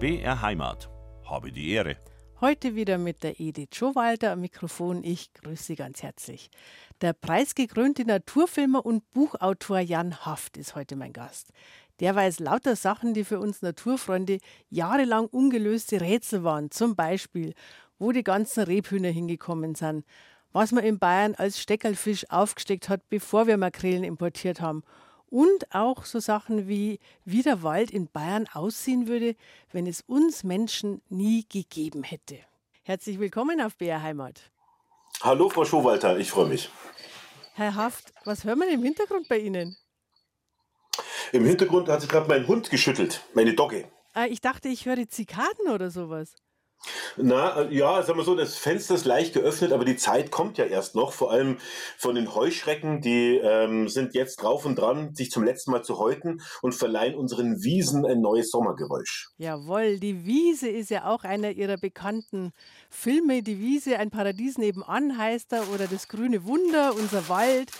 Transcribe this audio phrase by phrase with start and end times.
[0.00, 0.88] BR Heimat.
[1.26, 1.98] Habe die Ehre.
[2.40, 5.04] Heute wieder mit der Edith Schowalter am Mikrofon.
[5.04, 6.50] Ich grüße Sie ganz herzlich.
[7.02, 11.52] Der preisgekrönte Naturfilmer und Buchautor Jan Haft ist heute mein Gast.
[12.00, 14.38] Der weiß lauter Sachen, die für uns Naturfreunde
[14.70, 16.70] jahrelang ungelöste Rätsel waren.
[16.70, 17.52] Zum Beispiel,
[17.98, 20.06] wo die ganzen Rebhühner hingekommen sind,
[20.50, 24.82] was man in Bayern als Steckerlfisch aufgesteckt hat, bevor wir Makrelen importiert haben.
[25.30, 29.36] Und auch so Sachen wie, wie der Wald in Bayern aussehen würde,
[29.70, 32.38] wenn es uns Menschen nie gegeben hätte.
[32.82, 34.50] Herzlich willkommen auf BR Heimat.
[35.22, 36.68] Hallo, Frau Schowalter, ich freue mich.
[37.54, 39.76] Herr Haft, was hören wir im Hintergrund bei Ihnen?
[41.32, 43.88] Im Hintergrund hat sich gerade mein Hund geschüttelt, meine Dogge.
[44.14, 46.34] Ah, ich dachte, ich höre Zikaden oder sowas.
[47.16, 50.58] Na, äh, ja, sagen wir so, das Fenster ist leicht geöffnet, aber die Zeit kommt
[50.58, 51.12] ja erst noch.
[51.12, 51.58] Vor allem
[51.98, 55.98] von den Heuschrecken, die ähm, sind jetzt drauf und dran, sich zum letzten Mal zu
[55.98, 59.28] häuten und verleihen unseren Wiesen ein neues Sommergeräusch.
[59.36, 62.52] Jawohl, die Wiese ist ja auch einer ihrer bekannten
[62.88, 63.42] Filme.
[63.42, 67.70] Die Wiese, ein Paradies nebenan heißt er, oder das grüne Wunder, unser Wald.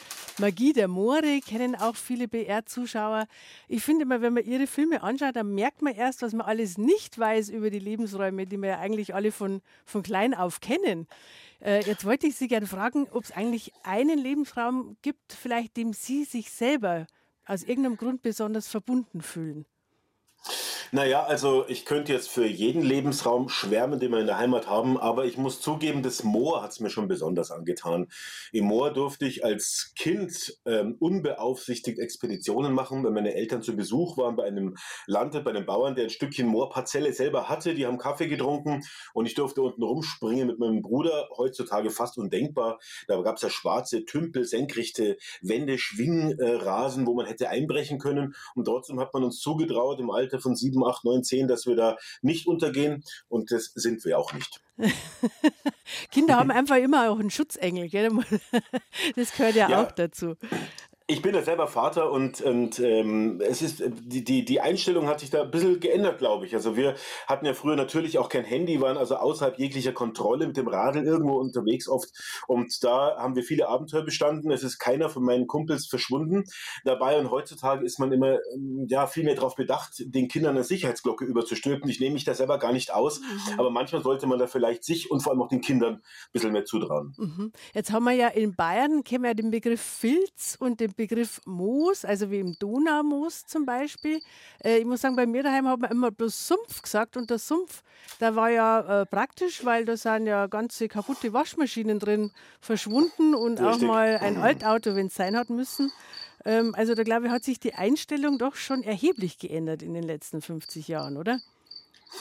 [0.41, 3.27] Magie der Moore kennen auch viele BR-Zuschauer.
[3.69, 6.78] Ich finde immer, wenn man ihre Filme anschaut, dann merkt man erst, was man alles
[6.78, 11.06] nicht weiß über die Lebensräume, die wir ja eigentlich alle von, von klein auf kennen.
[11.62, 15.92] Äh, jetzt wollte ich Sie gerne fragen, ob es eigentlich einen Lebensraum gibt, vielleicht dem
[15.92, 17.06] Sie sich selber
[17.47, 19.66] aus irgendeinem Grund besonders verbunden fühlen.
[20.92, 24.98] Naja, also ich könnte jetzt für jeden Lebensraum schwärmen, den wir in der Heimat haben,
[24.98, 28.08] aber ich muss zugeben, das Moor hat es mir schon besonders angetan.
[28.52, 34.16] Im Moor durfte ich als Kind ähm, unbeaufsichtigt Expeditionen machen, wenn meine Eltern zu Besuch
[34.16, 37.74] waren bei einem Landwirt, bei einem Bauern, der ein Stückchen Moorparzelle selber hatte.
[37.74, 38.82] Die haben Kaffee getrunken
[39.14, 41.28] und ich durfte unten rumspringen mit meinem Bruder.
[41.36, 42.78] Heutzutage fast undenkbar.
[43.06, 48.34] Da gab es ja schwarze Tümpel, senkrechte Wände, Schwingrasen, wo man hätte einbrechen können.
[48.54, 51.66] Und trotzdem hat man uns zugetraut, im Alter von sieben 7, 8, 9, 10, dass
[51.66, 53.04] wir da nicht untergehen.
[53.28, 54.60] Und das sind wir auch nicht.
[56.10, 57.88] Kinder haben einfach immer auch einen Schutzengel.
[57.88, 58.10] Gell?
[59.16, 59.82] Das gehört ja, ja.
[59.82, 60.36] auch dazu.
[61.10, 65.19] Ich bin ja selber Vater und, und ähm, es ist die, die, die Einstellung hat
[65.19, 66.54] sich da ein bisschen geändert, glaube ich.
[66.54, 66.94] Also wir
[67.26, 71.04] hatten ja früher natürlich auch kein Handy, waren also außerhalb jeglicher Kontrolle mit dem Radl
[71.04, 72.10] irgendwo unterwegs oft.
[72.47, 74.53] Und da haben wir viele Abenteuer bestanden.
[74.53, 76.44] Es ist keiner von meinen Kumpels verschwunden
[76.84, 77.19] dabei.
[77.19, 81.25] Und heutzutage ist man immer ähm, ja, viel mehr darauf bedacht, den Kindern eine Sicherheitsglocke
[81.25, 81.91] überzustülpen.
[81.91, 83.19] Ich nehme mich da selber gar nicht aus.
[83.19, 83.59] Mhm.
[83.59, 86.53] Aber manchmal sollte man da vielleicht sich und vor allem auch den Kindern ein bisschen
[86.53, 87.15] mehr zutrauen.
[87.19, 87.50] Mhm.
[87.75, 91.41] Jetzt haben wir ja in Bayern, kennen wir ja den Begriff Filz und den Begriff
[91.47, 94.21] Moos, also wie im Donaumoos zum Beispiel.
[94.62, 97.38] Äh, ich muss sagen, bei mir daheim hat man immer bloß Sumpf gesagt und der
[97.38, 97.83] Sumpf,
[98.21, 103.59] der war ja äh, praktisch, weil da sind ja ganze kaputte Waschmaschinen drin verschwunden und
[103.61, 103.66] Richtig.
[103.66, 105.91] auch mal ein Altauto, wenn es sein hat müssen.
[106.44, 110.05] Ähm, also da glaube ich, hat sich die Einstellung doch schon erheblich geändert in den
[110.05, 111.41] letzten 50 Jahren, oder?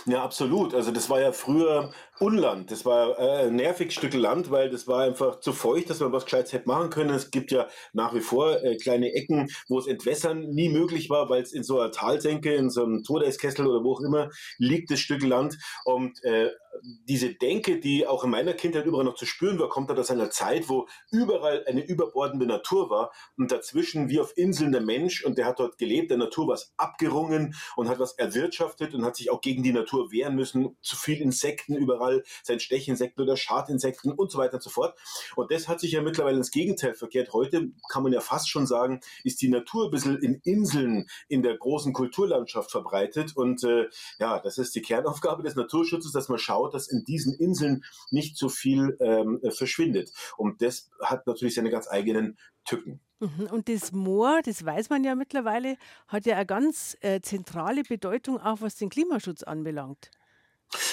[0.06, 0.74] Ja, absolut.
[0.76, 2.70] Also das war ja früher Unland.
[2.72, 6.12] Das war äh, ein nervig Stück Land, weil das war einfach zu feucht, dass man
[6.12, 7.10] was Gescheites hätte machen können.
[7.10, 11.30] Es gibt ja nach wie vor äh, kleine Ecken, wo es Entwässern nie möglich war,
[11.30, 14.92] weil es in so einer Talsenke, in so einem Todeskessel oder wo auch immer liegt,
[14.92, 15.58] das Stück Land.
[15.86, 19.92] Und äh, diese Denke, die auch in meiner Kindheit überall noch zu spüren war, kommt
[19.92, 24.82] aus einer Zeit, wo überall eine überbordende Natur war und dazwischen wie auf Inseln der
[24.82, 29.04] Mensch und der hat dort gelebt, der Natur was abgerungen und hat was erwirtschaftet und
[29.04, 30.78] hat sich auch gegen die Natur wehren müssen.
[30.82, 34.98] Zu viel Insekten überall, sein Stechinsekten oder Schadinsekten und so weiter und so fort.
[35.36, 37.34] Und das hat sich ja mittlerweile ins Gegenteil verkehrt.
[37.34, 41.44] Heute kann man ja fast schon sagen, ist die Natur ein bisschen in Inseln in
[41.44, 46.40] der großen Kulturlandschaft verbreitet und äh, ja, das ist die Kernaufgabe des Naturschutzes, dass man
[46.40, 50.12] schaut, dass in diesen Inseln nicht so viel ähm, äh, verschwindet.
[50.38, 53.00] Und das hat natürlich seine ganz eigenen Tücken.
[53.20, 53.48] Mhm.
[53.52, 55.78] Und das Moor, das weiß man ja mittlerweile,
[56.08, 60.12] hat ja eine ganz äh, zentrale Bedeutung, auch was den Klimaschutz anbelangt.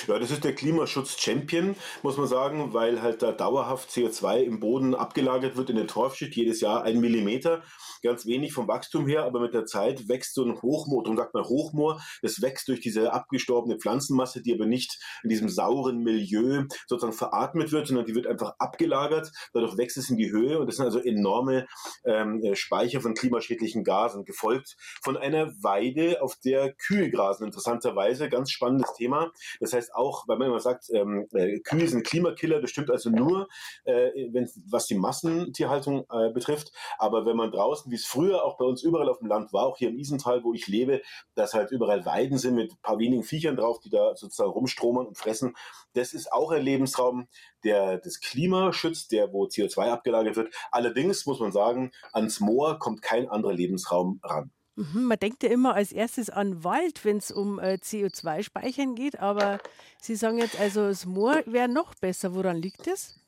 [0.07, 4.95] Ja, das ist der Klimaschutz-Champion, muss man sagen, weil halt da dauerhaft CO2 im Boden
[4.95, 7.63] abgelagert wird in der Torfschicht, jedes Jahr ein Millimeter.
[8.03, 11.35] Ganz wenig vom Wachstum her, aber mit der Zeit wächst so ein Hochmoor, darum sagt
[11.35, 16.65] man Hochmoor, das wächst durch diese abgestorbene Pflanzenmasse, die aber nicht in diesem sauren Milieu
[16.87, 20.69] sozusagen veratmet wird, sondern die wird einfach abgelagert, dadurch wächst es in die Höhe und
[20.69, 21.67] das sind also enorme
[22.05, 28.31] ähm, äh, Speicher von klimaschädlichen Gasen, gefolgt von einer Weide, auf der Kühe grasen, interessanterweise,
[28.31, 29.33] ganz spannendes Thema.
[29.61, 33.11] Das heißt auch, weil man immer sagt, ähm, äh, Kühe sind Klimakiller, das stimmt also
[33.11, 33.49] nur,
[33.85, 36.73] äh, wenn, was die Massentierhaltung äh, betrifft.
[36.99, 39.67] Aber wenn man draußen, wie es früher auch bei uns überall auf dem Land war,
[39.67, 41.03] auch hier im Isental, wo ich lebe,
[41.35, 45.07] dass halt überall Weiden sind mit ein paar wenigen Viechern drauf, die da sozusagen rumstromern
[45.07, 45.55] und fressen,
[45.95, 47.29] das ist auch ein Lebensraum,
[47.65, 50.55] der das Klima schützt, der wo CO2 abgelagert wird.
[50.71, 54.51] Allerdings muss man sagen, ans Moor kommt kein anderer Lebensraum ran.
[54.77, 59.19] Mhm, man denkt ja immer als erstes an Wald, wenn es um äh, CO2-Speichern geht,
[59.19, 59.59] aber
[60.01, 62.35] Sie sagen jetzt also, das Moor wäre noch besser.
[62.35, 63.19] Woran liegt das?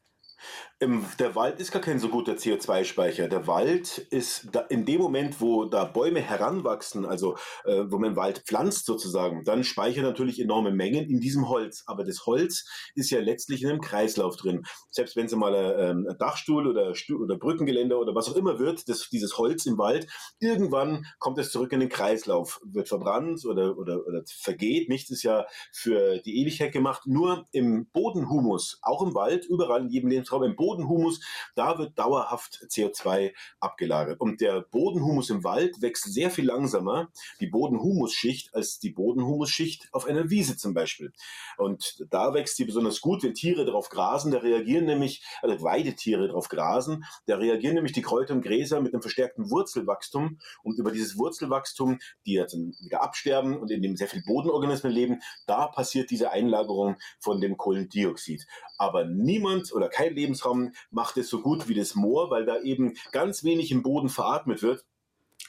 [0.81, 3.29] Ähm, der Wald ist gar kein so guter CO2-Speicher.
[3.29, 8.15] Der Wald ist da, in dem Moment, wo da Bäume heranwachsen, also äh, wo man
[8.15, 11.83] Wald pflanzt sozusagen, dann speichert natürlich enorme Mengen in diesem Holz.
[11.87, 12.65] Aber das Holz
[12.95, 14.63] ist ja letztlich in einem Kreislauf drin.
[14.91, 18.89] Selbst wenn es mal ein, ein Dachstuhl oder, oder Brückengeländer oder was auch immer wird,
[18.89, 20.07] das, dieses Holz im Wald,
[20.39, 24.89] irgendwann kommt es zurück in den Kreislauf, wird verbrannt oder, oder, oder vergeht.
[24.89, 27.03] Nichts ist ja für die Ewigkeit gemacht.
[27.07, 31.21] Nur im Bodenhumus, auch im Wald, überall in jedem Lebensraum, im Boden Bodenhumus,
[31.55, 34.21] da wird dauerhaft CO2 abgelagert.
[34.21, 37.09] Und der Bodenhumus im Wald wächst sehr viel langsamer,
[37.41, 41.13] die Bodenhumusschicht, als die Bodenhumusschicht auf einer Wiese zum Beispiel.
[41.57, 46.29] Und da wächst sie besonders gut, wenn Tiere darauf grasen, da reagieren nämlich, also Weidetiere
[46.29, 50.93] darauf grasen, da reagieren nämlich die Kräuter und Gräser mit einem verstärkten Wurzelwachstum und über
[50.93, 56.11] dieses Wurzelwachstum, die jetzt wieder absterben und in dem sehr viel Bodenorganismen leben, da passiert
[56.11, 58.47] diese Einlagerung von dem Kohlendioxid.
[58.77, 62.95] Aber niemand oder kein Lebensraum macht es so gut wie das Moor, weil da eben
[63.13, 64.85] ganz wenig im Boden veratmet wird.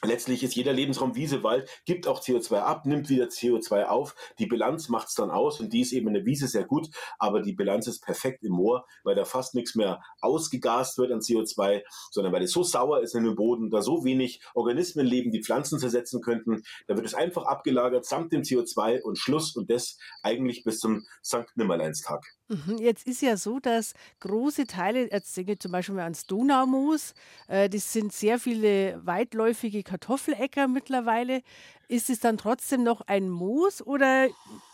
[0.02, 4.14] Letztlich ist jeder Lebensraum Wiese, Wald, gibt auch CO2 ab, nimmt wieder CO2 auf.
[4.38, 6.88] Die Bilanz macht es dann aus und die ist eben in der Wiese sehr gut,
[7.18, 11.20] aber die Bilanz ist perfekt im Moor, weil da fast nichts mehr ausgegast wird an
[11.20, 15.32] CO2, sondern weil es so sauer ist in dem Boden, da so wenig Organismen leben,
[15.32, 16.62] die Pflanzen zersetzen könnten.
[16.86, 21.04] Da wird es einfach abgelagert samt dem CO2 und Schluss und das eigentlich bis zum
[21.20, 22.24] Sankt Nimmerleinstag.
[22.50, 26.26] Mhm, jetzt ist ja so, dass große Teile, jetzt denke ich zum Beispiel mal ans
[26.26, 27.14] Donaumoos,
[27.46, 31.42] äh, das sind sehr viele weitläufige Kartoffeläcker mittlerweile.
[31.88, 34.28] Ist es dann trotzdem noch ein Moos oder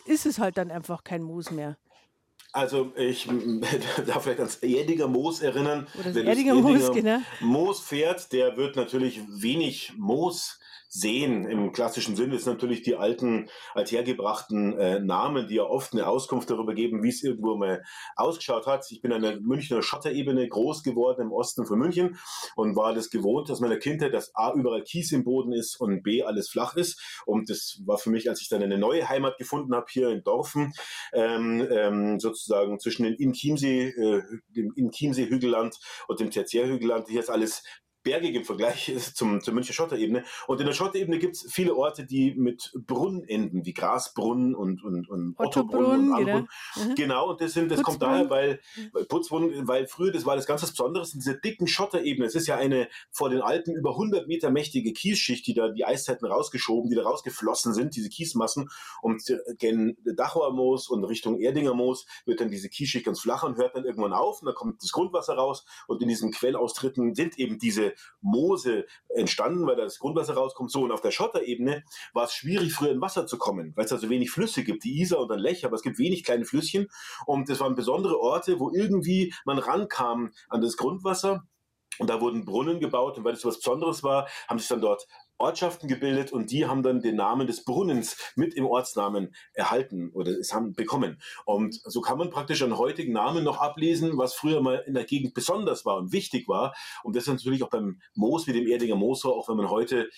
[0.05, 1.76] ist es halt dann einfach kein Moos mehr?
[2.53, 3.29] Also ich
[4.06, 5.87] darf vielleicht ans Erdiger Moos erinnern.
[5.99, 7.19] Oder das Erdiger Moos, genau.
[7.41, 10.58] Moos fährt, der wird natürlich wenig Moos
[10.96, 16.06] sehen im klassischen Sinne ist natürlich die alten, althergebrachten äh, Namen, die ja oft eine
[16.06, 17.82] Auskunft darüber geben, wie es irgendwo mal
[18.16, 18.87] ausgeschaut hat.
[18.90, 22.19] Ich bin an der Münchner Schotterebene groß geworden im Osten von München
[22.54, 26.02] und war das gewohnt aus meiner Kindheit, dass A, überall Kies im Boden ist und
[26.02, 27.22] B, alles flach ist.
[27.26, 30.22] Und das war für mich, als ich dann eine neue Heimat gefunden habe, hier in
[30.22, 30.72] Dorfen,
[31.12, 35.78] ähm, ähm, sozusagen zwischen dem Inchiemsee, äh, dem Inchiemsee-Hügelland
[36.08, 37.08] und dem Tertiärhügelland.
[37.08, 37.62] Hier ist alles
[38.06, 40.25] bergig im Vergleich zum, zur Münchner Schotterebene.
[40.47, 44.82] Und in der Schotterebene gibt es viele Orte, die mit Brunnen enden, wie Grasbrunnen und,
[44.85, 46.12] und, und Ottobrunnen.
[46.12, 46.38] Und genau.
[46.38, 46.94] Mhm.
[46.94, 48.61] genau, und das, sind, das kommt daher, weil,
[48.93, 52.26] weil Putzbrunnen, weil früher, das war das ganz was Besonderes, in dieser dicken Schotterebene.
[52.26, 55.85] Es ist ja eine vor den Alpen über 100 Meter mächtige Kiesschicht, die da die
[55.85, 58.70] Eiszeiten rausgeschoben, die da rausgeflossen sind, diese Kiesmassen.
[59.03, 59.25] Und
[59.58, 63.75] gen Dachauer Moos und Richtung Erdinger Moos wird dann diese Kiesschicht ganz flach und hört
[63.75, 67.58] dann irgendwann auf und dann kommt das Grundwasser raus und in diesen Quellaustritten sind eben
[67.58, 70.70] diese Moose entstanden, weil da das Grundwasser rauskommt.
[70.70, 73.90] So, und auf der Schotterebene war es schwierig, früher in Wasser zu kommen, weil es
[73.90, 76.44] da so wenig Flüsse gibt, die Isar und dann Lech, aber es gibt wenig kleine
[76.44, 76.88] Flüsschen.
[77.26, 81.46] Und das waren besondere Orte, wo irgendwie man rankam an das Grundwasser.
[81.98, 84.82] Und da wurden Brunnen gebaut und weil das so was Besonderes war, haben sich dann
[84.82, 85.06] dort
[85.38, 90.33] Ortschaften gebildet und die haben dann den Namen des Brunnens mit im Ortsnamen erhalten oder
[90.33, 91.21] es haben bekommen.
[91.44, 95.05] Und so kann man praktisch an heutigen Namen noch ablesen, was früher mal in der
[95.05, 96.75] Gegend besonders war und wichtig war.
[97.03, 100.09] Und das ist natürlich auch beim Moos wie dem Erdinger Moosor, auch wenn man heute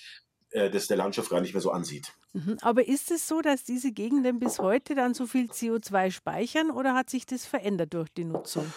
[0.50, 2.12] äh, das der Landschaft gar nicht mehr so ansieht.
[2.32, 2.56] Mhm.
[2.62, 6.94] Aber ist es so, dass diese Gegenden bis heute dann so viel CO2 speichern oder
[6.94, 8.72] hat sich das verändert durch die Nutzung?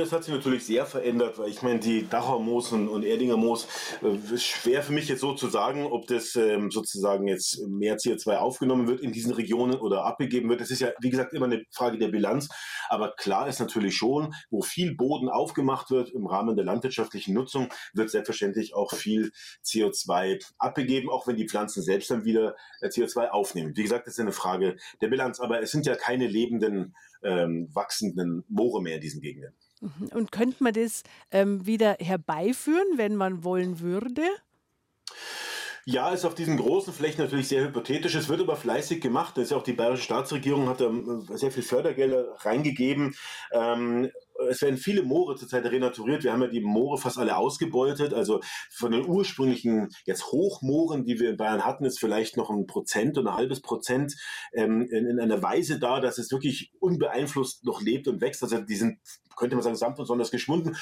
[0.00, 3.36] Das hat sich natürlich sehr verändert, weil ich meine, die Dachauer Moos und, und Erdinger
[3.36, 3.68] Moos,
[4.00, 8.36] äh, schwer für mich jetzt so zu sagen, ob das ähm, sozusagen jetzt mehr CO2
[8.36, 10.62] aufgenommen wird in diesen Regionen oder abgegeben wird.
[10.62, 12.48] Das ist ja, wie gesagt, immer eine Frage der Bilanz.
[12.88, 17.68] Aber klar ist natürlich schon, wo viel Boden aufgemacht wird im Rahmen der landwirtschaftlichen Nutzung,
[17.92, 19.32] wird selbstverständlich auch viel
[19.66, 23.76] CO2 abgegeben, auch wenn die Pflanzen selbst dann wieder äh, CO2 aufnehmen.
[23.76, 25.40] Wie gesagt, das ist eine Frage der Bilanz.
[25.40, 29.54] Aber es sind ja keine lebenden, ähm, wachsenden Moore mehr in diesen Gegenden.
[29.80, 34.22] Und könnte man das ähm, wieder herbeiführen, wenn man wollen würde?
[35.86, 38.14] Ja, ist auf diesen großen Flächen natürlich sehr hypothetisch.
[38.14, 39.36] Es wird aber fleißig gemacht.
[39.36, 40.90] Das ist ja auch die bayerische Staatsregierung hat da
[41.36, 43.14] sehr viel Fördergelder reingegeben.
[43.52, 44.10] Ähm,
[44.48, 46.24] es werden viele Moore zurzeit renaturiert.
[46.24, 48.14] Wir haben ja die Moore fast alle ausgebeutet.
[48.14, 52.66] Also von den ursprünglichen jetzt Hochmooren, die wir in Bayern hatten, ist vielleicht noch ein
[52.66, 54.14] Prozent oder ein halbes Prozent
[54.52, 58.42] ähm, in, in, einer Weise da, dass es wirklich unbeeinflusst noch lebt und wächst.
[58.42, 58.98] Also die sind,
[59.36, 60.76] könnte man sagen, samt und sonders geschwunden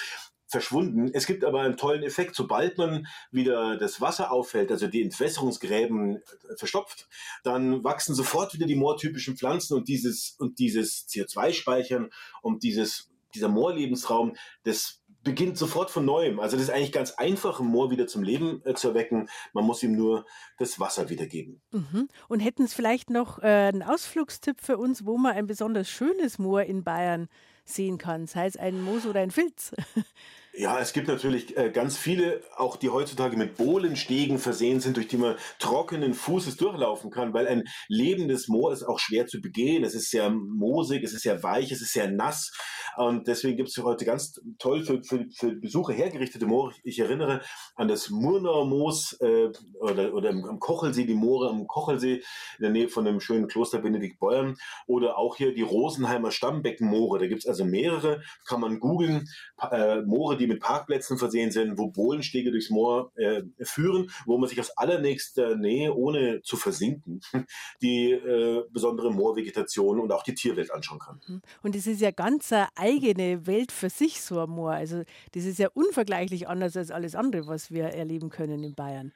[0.50, 1.10] verschwunden.
[1.12, 2.34] Es gibt aber einen tollen Effekt.
[2.34, 6.22] Sobald man wieder das Wasser auffällt, also die Entwässerungsgräben
[6.56, 7.06] verstopft,
[7.44, 12.08] dann wachsen sofort wieder die moortypischen Pflanzen und dieses, und dieses CO2-Speichern
[12.40, 16.40] und dieses dieser Moorlebensraum, das beginnt sofort von neuem.
[16.40, 19.28] Also das ist eigentlich ganz einfach, ein Moor wieder zum Leben äh, zu erwecken.
[19.52, 20.24] Man muss ihm nur
[20.58, 21.60] das Wasser wiedergeben.
[21.72, 22.08] Mhm.
[22.28, 26.38] Und hätten Sie vielleicht noch äh, einen Ausflugstipp für uns, wo man ein besonders schönes
[26.38, 27.28] Moor in Bayern
[27.64, 29.72] sehen kann, sei es ein Moos oder ein Filz?
[30.60, 35.06] Ja, es gibt natürlich äh, ganz viele, auch die heutzutage mit Bohlenstegen versehen sind, durch
[35.06, 39.84] die man trockenen Fußes durchlaufen kann, weil ein lebendes Moor ist auch schwer zu begehen.
[39.84, 42.50] Es ist sehr moosig, es ist sehr weich, es ist sehr nass.
[42.96, 46.74] Und deswegen gibt es heute ganz toll für, für, für Besucher hergerichtete Moore.
[46.82, 47.40] Ich erinnere
[47.76, 52.70] an das Murnauer Moos äh, oder, oder am Kochelsee, die Moore am Kochelsee in der
[52.70, 54.56] Nähe von dem schönen Kloster Benedikt Beuern
[54.88, 57.20] oder auch hier die Rosenheimer Stammbeckenmoore.
[57.20, 59.28] Da gibt es also mehrere, kann man googeln,
[59.70, 64.48] äh, Moore, die mit Parkplätzen versehen sind, wo Bohlenstege durchs Moor äh, führen, wo man
[64.48, 67.20] sich aus allernächster Nähe, ohne zu versinken,
[67.82, 71.20] die äh, besondere Moorvegetation und auch die Tierwelt anschauen kann.
[71.26, 71.42] Mhm.
[71.62, 74.72] Und es ist ja ganz eine eigene Welt für sich, so ein Moor.
[74.72, 75.02] Also
[75.32, 79.12] das ist ja unvergleichlich anders als alles andere, was wir erleben können in Bayern.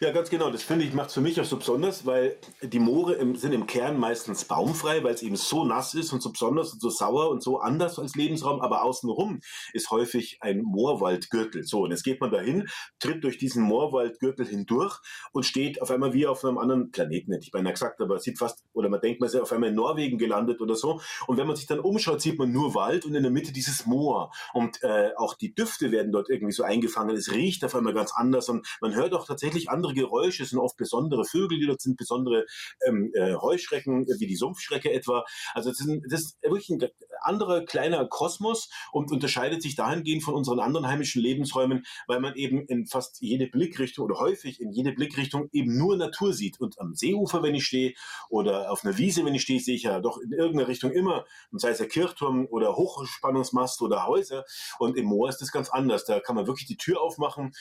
[0.00, 0.48] Ja, ganz genau.
[0.48, 3.66] Das finde ich macht für mich auch so besonders, weil die Moore im, sind im
[3.66, 7.30] Kern meistens baumfrei, weil es eben so nass ist und so besonders und so sauer
[7.30, 8.60] und so anders als Lebensraum.
[8.60, 9.40] Aber außenrum
[9.72, 11.64] ist häufig ein Moorwaldgürtel.
[11.64, 12.68] So, und jetzt geht man dahin,
[13.00, 15.00] tritt durch diesen Moorwaldgürtel hindurch
[15.32, 18.38] und steht auf einmal wie auf einem anderen Planeten, hätte ich beinahe gesagt, aber sieht
[18.38, 21.00] fast, oder man denkt, man ist auf einmal in Norwegen gelandet oder so.
[21.26, 23.84] Und wenn man sich dann umschaut, sieht man nur Wald und in der Mitte dieses
[23.84, 24.30] Moor.
[24.54, 27.16] Und äh, auch die Düfte werden dort irgendwie so eingefangen.
[27.16, 30.50] Es riecht auf einmal ganz anders und man hört auch tatsächlich andere andere Geräusche, es
[30.50, 32.46] sind oft besondere Vögel, die dort sind, besondere
[32.86, 35.24] ähm, äh, Heuschrecken, wie die Sumpfschrecke etwa.
[35.54, 36.88] Also das ist, das ist wirklich ein
[37.22, 42.66] anderer kleiner Kosmos und unterscheidet sich dahingehend von unseren anderen heimischen Lebensräumen, weil man eben
[42.66, 46.60] in fast jede Blickrichtung oder häufig in jede Blickrichtung eben nur Natur sieht.
[46.60, 47.94] Und am Seeufer, wenn ich stehe,
[48.28, 51.26] oder auf einer Wiese, wenn ich stehe, sehe ich ja doch in irgendeiner Richtung immer,
[51.50, 54.44] und sei es der Kirchturm oder Hochspannungsmast oder Häuser.
[54.78, 56.04] Und im Moor ist das ganz anders.
[56.04, 57.52] Da kann man wirklich die Tür aufmachen,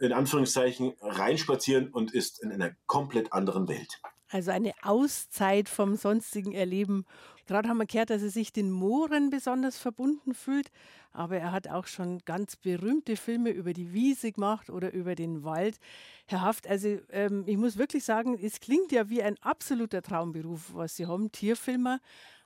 [0.00, 4.00] in Anführungszeichen reinspazieren und ist in einer komplett anderen Welt.
[4.28, 7.04] Also eine Auszeit vom sonstigen Erleben.
[7.46, 10.70] Gerade haben wir gehört, dass er sich den Mooren besonders verbunden fühlt,
[11.10, 15.42] aber er hat auch schon ganz berühmte Filme über die Wiese gemacht oder über den
[15.42, 15.78] Wald.
[16.26, 20.72] Herr Haft, also ähm, ich muss wirklich sagen, es klingt ja wie ein absoluter Traumberuf,
[20.74, 21.98] was Sie haben, Tierfilmer.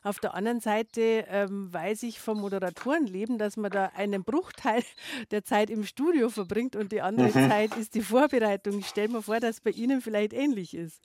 [0.04, 4.82] Auf der anderen Seite ähm, weiß ich vom Moderatorenleben, dass man da einen Bruchteil
[5.30, 7.49] der Zeit im Studio verbringt und die andere mhm.
[7.49, 8.80] Zeit ist die Vorbereitung.
[8.80, 11.00] Ich stelle mir vor, dass bei Ihnen vielleicht ähnlich ist.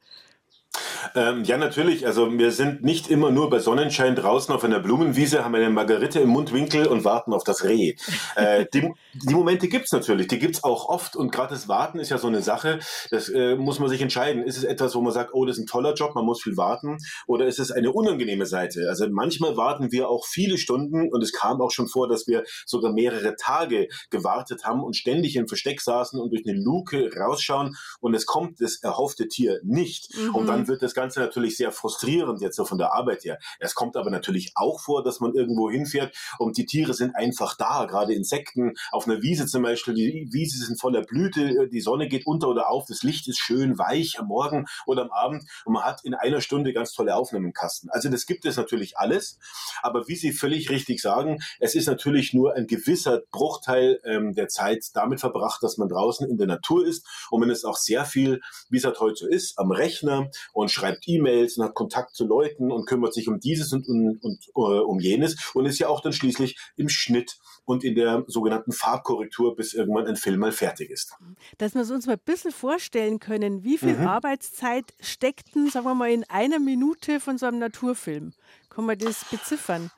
[1.15, 2.05] Ähm, ja, natürlich.
[2.05, 6.19] Also wir sind nicht immer nur bei Sonnenschein draußen auf einer Blumenwiese, haben eine Margarite
[6.19, 7.95] im Mundwinkel und warten auf das Reh.
[8.35, 12.09] Äh, die, die, Momente gibt's natürlich, die gibt's auch oft und gerade das Warten ist
[12.09, 12.79] ja so eine Sache,
[13.11, 14.43] das äh, muss man sich entscheiden.
[14.43, 16.57] Ist es etwas, wo man sagt, oh, das ist ein toller Job, man muss viel
[16.57, 16.97] warten
[17.27, 18.87] oder ist es eine unangenehme Seite?
[18.89, 22.43] Also manchmal warten wir auch viele Stunden und es kam auch schon vor, dass wir
[22.65, 27.75] sogar mehrere Tage gewartet haben und ständig im Versteck saßen und durch eine Luke rausschauen
[27.99, 30.15] und es kommt das erhoffte Tier nicht.
[30.15, 30.35] Mhm.
[30.35, 33.39] Und dann wird das Ganze natürlich sehr frustrierend jetzt so von der Arbeit her.
[33.59, 37.55] Es kommt aber natürlich auch vor, dass man irgendwo hinfährt und die Tiere sind einfach
[37.55, 39.93] da, gerade Insekten auf einer Wiese zum Beispiel.
[39.93, 43.77] Die Wiese sind voller Blüte, die Sonne geht unter oder auf, das Licht ist schön
[43.77, 47.45] weich am Morgen oder am Abend und man hat in einer Stunde ganz tolle Aufnahmen
[47.45, 47.89] im Kasten.
[47.91, 49.39] Also das gibt es natürlich alles,
[49.81, 54.49] aber wie Sie völlig richtig sagen, es ist natürlich nur ein gewisser Bruchteil ähm, der
[54.49, 58.03] Zeit damit verbracht, dass man draußen in der Natur ist und man ist auch sehr
[58.05, 62.15] viel, wie es halt heute so ist, am Rechner und schreibt E-Mails und hat Kontakt
[62.15, 65.79] zu Leuten und kümmert sich um dieses und, und, und uh, um jenes und ist
[65.79, 70.39] ja auch dann schließlich im Schnitt und in der sogenannten Farbkorrektur, bis irgendwann ein Film
[70.39, 71.15] mal fertig ist.
[71.57, 74.07] Dass wir uns mal ein bisschen vorstellen können, wie viel mhm.
[74.07, 78.33] Arbeitszeit steckt denn, sagen wir mal, in einer Minute von so einem Naturfilm?
[78.69, 79.91] Kann man das beziffern?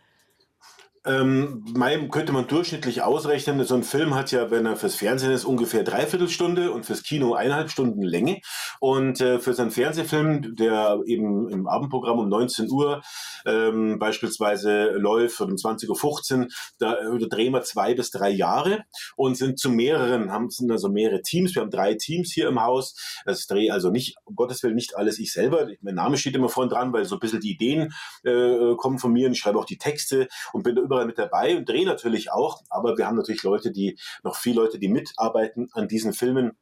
[1.03, 1.63] Ähm,
[2.12, 5.84] könnte man durchschnittlich ausrechnen, so ein Film hat ja, wenn er fürs Fernsehen ist, ungefähr
[5.84, 8.41] dreiviertel Stunde und fürs Kino eineinhalb Stunden Länge.
[8.79, 13.01] Und äh, für so einen Fernsehfilm, der eben im Abendprogramm um 19 Uhr
[13.46, 18.84] ähm, beispielsweise läuft oder um 20.15 Uhr, da, da drehen wir zwei bis drei Jahre
[19.15, 21.55] und sind zu mehreren, haben sind also mehrere Teams.
[21.55, 23.22] Wir haben drei Teams hier im Haus.
[23.25, 25.67] Das drehe also nicht, um Gottes Willen, nicht alles ich selber.
[25.81, 27.91] Mein Name steht immer vorne dran, weil so ein bisschen die Ideen
[28.24, 31.55] äh, kommen von mir und ich schreibe auch die Texte und bin überall mit dabei
[31.55, 32.63] und drehe natürlich auch.
[32.69, 36.57] Aber wir haben natürlich Leute, die, noch viele Leute, die mitarbeiten an diesen Filmen.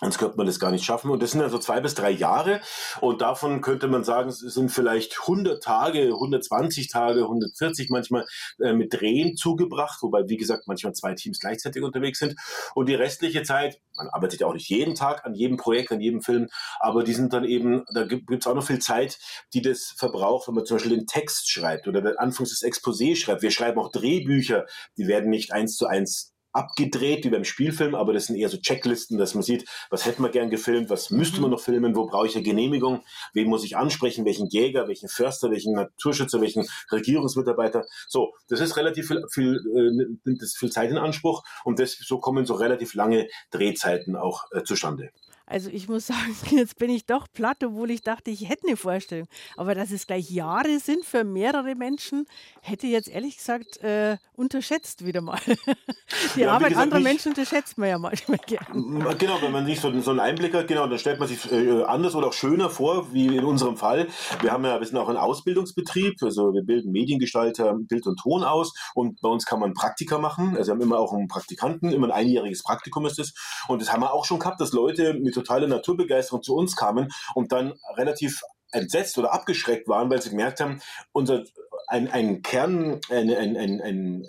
[0.00, 1.10] Sonst könnte man das gar nicht schaffen.
[1.10, 2.60] Und das sind also zwei bis drei Jahre.
[3.00, 8.26] Und davon könnte man sagen, es sind vielleicht 100 Tage, 120 Tage, 140 manchmal
[8.58, 10.02] äh, mit Drehen zugebracht.
[10.02, 12.34] Wobei, wie gesagt, manchmal zwei Teams gleichzeitig unterwegs sind.
[12.74, 16.00] Und die restliche Zeit, man arbeitet ja auch nicht jeden Tag an jedem Projekt, an
[16.00, 16.48] jedem Film,
[16.80, 19.18] aber die sind dann eben, da gibt es auch noch viel Zeit,
[19.52, 23.42] die das verbraucht, wenn man zum Beispiel den Text schreibt oder anfangs das Exposé schreibt.
[23.42, 28.12] Wir schreiben auch Drehbücher, die werden nicht eins zu eins abgedreht wie beim Spielfilm, aber
[28.12, 31.40] das sind eher so Checklisten, dass man sieht, was hätten wir gern gefilmt, was müsste
[31.40, 35.08] man noch filmen, wo brauche ich eine Genehmigung, wen muss ich ansprechen, welchen Jäger, welchen
[35.08, 37.84] Förster, welchen Naturschützer, welchen Regierungsmitarbeiter.
[38.08, 42.18] So, das ist relativ viel, viel äh, das viel Zeit in Anspruch und das, so
[42.18, 45.10] kommen so relativ lange Drehzeiten auch äh, zustande.
[45.46, 48.76] Also ich muss sagen, jetzt bin ich doch platt, obwohl ich dachte, ich hätte eine
[48.76, 49.28] Vorstellung.
[49.56, 52.26] Aber dass es gleich Jahre sind für mehrere Menschen,
[52.62, 55.40] hätte ich jetzt ehrlich gesagt äh, unterschätzt wieder mal.
[56.36, 59.14] Die ja, Arbeit gesagt, anderer Menschen unterschätzt man ja manchmal gerne.
[59.18, 61.82] Genau, wenn man nicht so, so einen Einblick hat, genau, dann stellt man sich äh,
[61.84, 64.08] anders oder auch schöner vor, wie in unserem Fall.
[64.40, 68.42] Wir haben ja, wir sind auch ein Ausbildungsbetrieb, also wir bilden Mediengestalter, Bild und Ton
[68.44, 70.56] aus und bei uns kann man Praktika machen.
[70.56, 73.34] Also wir haben immer auch einen Praktikanten, immer ein einjähriges Praktikum ist es.
[73.68, 77.12] Und das haben wir auch schon gehabt, dass Leute mit totale Naturbegeisterung zu uns kamen
[77.34, 78.40] und dann relativ
[78.72, 80.80] entsetzt oder abgeschreckt waren, weil sie gemerkt haben,
[81.12, 81.44] unser
[81.86, 84.26] ein, ein Kern, ein, ein, ein, ein,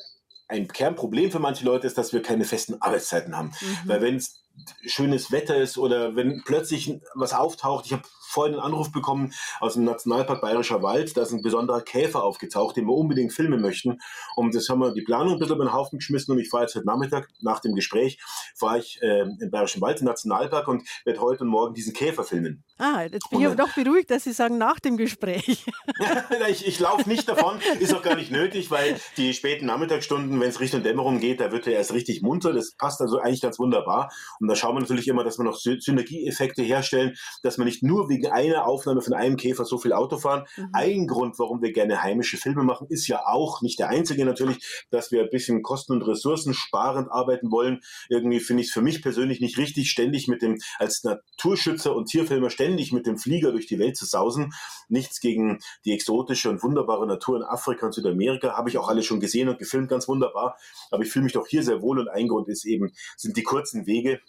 [0.48, 3.52] ein Kernproblem für manche Leute ist, dass wir keine festen Arbeitszeiten haben.
[3.60, 3.90] Mhm.
[3.90, 4.44] Weil wenn es
[4.86, 8.04] schönes Wetter ist oder wenn plötzlich was auftaucht, ich habe
[8.36, 11.16] vorhin einen Anruf bekommen aus dem Nationalpark Bayerischer Wald.
[11.16, 14.00] Da ist ein besonderer Käfer aufgetaucht, den wir unbedingt filmen möchten.
[14.36, 16.34] Und das haben wir die Planung ein bisschen über den Haufen geschmissen.
[16.34, 18.20] Und ich fahre jetzt heute Nachmittag nach dem Gespräch,
[18.56, 22.24] fahre ich äh, im Bayerischen Wald, im Nationalpark und werde heute und morgen diesen Käfer
[22.24, 22.64] filmen.
[22.78, 25.66] Ah, jetzt bin und, ich aber doch beruhigt, dass Sie sagen nach dem Gespräch.
[26.50, 30.50] ich ich laufe nicht davon, ist auch gar nicht nötig, weil die späten Nachmittagsstunden, wenn
[30.50, 32.54] es Richtung Dämmerung geht, da wird er erst richtig munter.
[32.54, 34.12] Das passt also eigentlich ganz wunderbar.
[34.40, 38.10] Und da schauen wir natürlich immer, dass wir noch Synergieeffekte herstellen, dass man nicht nur
[38.10, 40.46] wegen einer Aufnahme von einem Käfer so viel Auto fahren.
[40.58, 40.70] Mhm.
[40.74, 44.86] Ein Grund, warum wir gerne heimische Filme machen, ist ja auch, nicht der einzige natürlich,
[44.90, 47.80] dass wir ein bisschen kosten- und ressourcensparend arbeiten wollen.
[48.10, 52.06] Irgendwie finde ich es für mich persönlich nicht richtig, ständig mit dem, als Naturschützer und
[52.06, 54.54] Tierfilmer ständig mit dem Flieger durch die Welt zu sausen.
[54.88, 58.56] Nichts gegen die exotische und wunderbare Natur in Afrika und Südamerika.
[58.56, 60.58] Habe ich auch alle schon gesehen und gefilmt, ganz wunderbar.
[60.92, 63.44] Aber ich fühle mich doch hier sehr wohl und ein Grund ist eben, sind die
[63.44, 64.22] kurzen Wege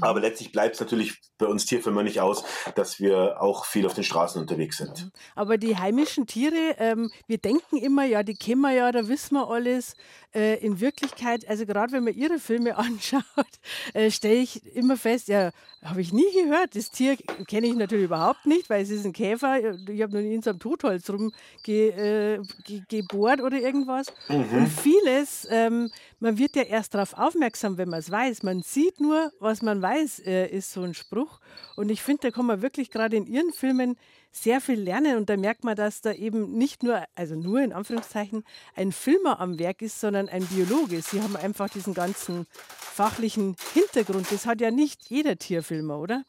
[0.00, 3.94] aber letztlich bleibt es natürlich bei uns Tierfilmer nicht aus, dass wir auch viel auf
[3.94, 5.10] den Straßen unterwegs sind.
[5.34, 9.34] Aber die heimischen Tiere, ähm, wir denken immer, ja, die kennen wir ja, da wissen
[9.34, 9.94] wir alles.
[10.34, 13.22] Äh, in Wirklichkeit, also gerade wenn man ihre Filme anschaut,
[13.92, 15.52] äh, stelle ich immer fest, ja,
[15.84, 16.74] habe ich nie gehört.
[16.74, 19.74] Das Tier kenne ich natürlich überhaupt nicht, weil es ist ein Käfer.
[19.88, 24.12] Ich habe noch nie in so einem Totholz rumgebohrt äh, oder irgendwas.
[24.28, 24.48] Mhm.
[24.52, 28.42] Und vieles, ähm, man wird ja erst darauf aufmerksam, wenn man es weiß.
[28.42, 31.40] Man sieht nur, was man weiß, äh, ist so ein Spruch.
[31.76, 33.96] Und ich finde, da kann man wirklich gerade in Ihren Filmen
[34.32, 35.16] sehr viel lernen.
[35.16, 39.40] Und da merkt man, dass da eben nicht nur, also nur in Anführungszeichen, ein Filmer
[39.40, 41.00] am Werk ist, sondern ein Biologe.
[41.02, 42.46] Sie haben einfach diesen ganzen
[42.78, 44.30] fachlichen Hintergrund.
[44.30, 46.24] Das hat ja nicht jeder Tierfilmer, oder?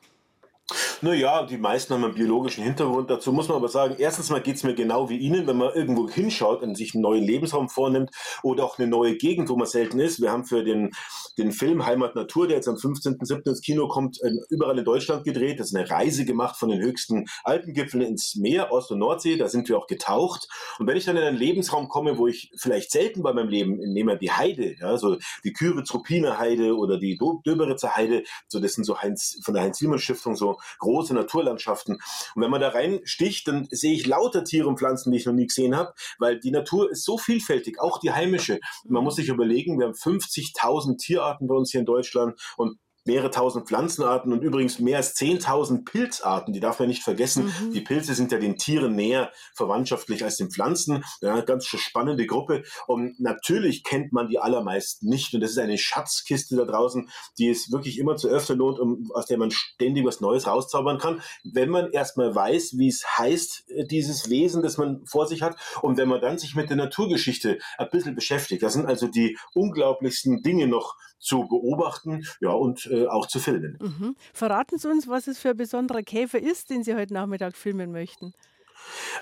[1.01, 3.11] Naja, die meisten haben einen biologischen Hintergrund.
[3.11, 5.73] Dazu muss man aber sagen, erstens mal geht es mir genau wie Ihnen, wenn man
[5.75, 8.09] irgendwo hinschaut und sich einen neuen Lebensraum vornimmt
[8.41, 10.19] oder auch eine neue Gegend, wo man selten ist.
[10.21, 10.89] Wir haben für den,
[11.37, 13.47] den Film Heimat Natur, der jetzt am 15.07.
[13.47, 15.59] ins Kino kommt, überall in Deutschland gedreht.
[15.59, 19.37] Das ist eine Reise gemacht von den höchsten Alpengipfeln ins Meer, Ost- und Nordsee.
[19.37, 20.47] Da sind wir auch getaucht.
[20.79, 23.77] Und wenn ich dann in einen Lebensraum komme, wo ich vielleicht selten bei meinem Leben,
[23.77, 28.73] nehme wir die Heide, ja, so die Küritz-Ruppiner Heide oder die Döberitzer Heide, so das
[28.73, 31.95] sind so Heinz, von der Heinz-Siemann-Stiftung so große Naturlandschaften.
[32.35, 35.33] Und wenn man da reinsticht, dann sehe ich lauter Tiere und Pflanzen, die ich noch
[35.33, 38.59] nie gesehen habe, weil die Natur ist so vielfältig, auch die heimische.
[38.85, 43.31] Man muss sich überlegen, wir haben 50.000 Tierarten bei uns hier in Deutschland und mehrere
[43.31, 46.53] tausend Pflanzenarten und übrigens mehr als 10.000 Pilzarten.
[46.53, 47.45] Die darf man nicht vergessen.
[47.45, 47.71] Mhm.
[47.73, 51.03] Die Pilze sind ja den Tieren näher verwandtschaftlich als den Pflanzen.
[51.21, 52.63] Ja, ganz spannende Gruppe.
[52.87, 55.33] Und natürlich kennt man die allermeisten nicht.
[55.33, 59.09] Und das ist eine Schatzkiste da draußen, die es wirklich immer zu öfter lohnt, um,
[59.13, 61.21] aus der man ständig was Neues rauszaubern kann.
[61.43, 65.55] Wenn man erstmal weiß, wie es heißt, äh, dieses Wesen, das man vor sich hat.
[65.81, 68.63] Und wenn man dann sich mit der Naturgeschichte ein bisschen beschäftigt.
[68.63, 72.25] Das sind also die unglaublichsten Dinge noch zu beobachten.
[72.39, 73.77] Ja, und äh, auch zu filmen.
[73.81, 74.15] Mhm.
[74.33, 77.91] Verraten Sie uns, was es für ein besonderer Käfer ist, den Sie heute Nachmittag filmen
[77.91, 78.33] möchten.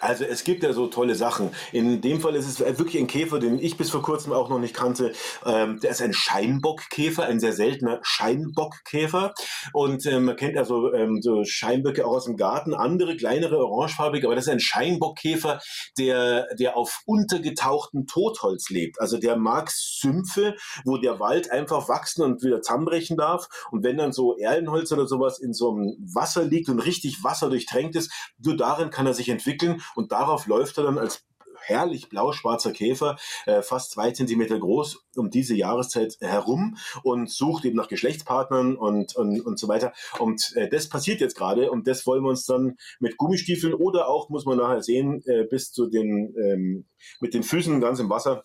[0.02, 1.52] Also es gibt ja so tolle Sachen.
[1.72, 4.60] In dem Fall ist es wirklich ein Käfer, den ich bis vor kurzem auch noch
[4.60, 5.14] nicht kannte.
[5.46, 9.34] Ähm, der ist ein Scheinbockkäfer, ein sehr seltener Scheinbockkäfer.
[9.72, 14.28] Und ähm, man kennt also ähm, so Scheinböcke auch aus dem Garten, andere kleinere orangefarbige,
[14.28, 15.60] aber das ist ein Scheinbockkäfer,
[15.98, 19.00] der, der auf untergetauchtem Totholz lebt.
[19.00, 23.48] Also der mag Sümpfe, wo der Wald einfach wachsen und wieder zusammenbrechen darf.
[23.72, 27.50] Und wenn dann so Erlenholz oder sowas in so einem Wasser liegt und richtig Wasser
[27.50, 28.12] durchtränkt ist,
[28.44, 31.24] nur darin kann er sich entwickeln entwickeln und darauf läuft er dann als
[31.66, 37.78] herrlich blau-schwarzer Käfer, äh, fast zwei Zentimeter groß, um diese Jahreszeit herum und sucht eben
[37.78, 39.94] nach Geschlechtspartnern und, und, und so weiter.
[40.20, 44.10] Und äh, das passiert jetzt gerade und das wollen wir uns dann mit Gummistiefeln oder
[44.10, 46.86] auch, muss man nachher sehen, äh, bis zu den, ähm,
[47.22, 48.44] mit den Füßen ganz im Wasser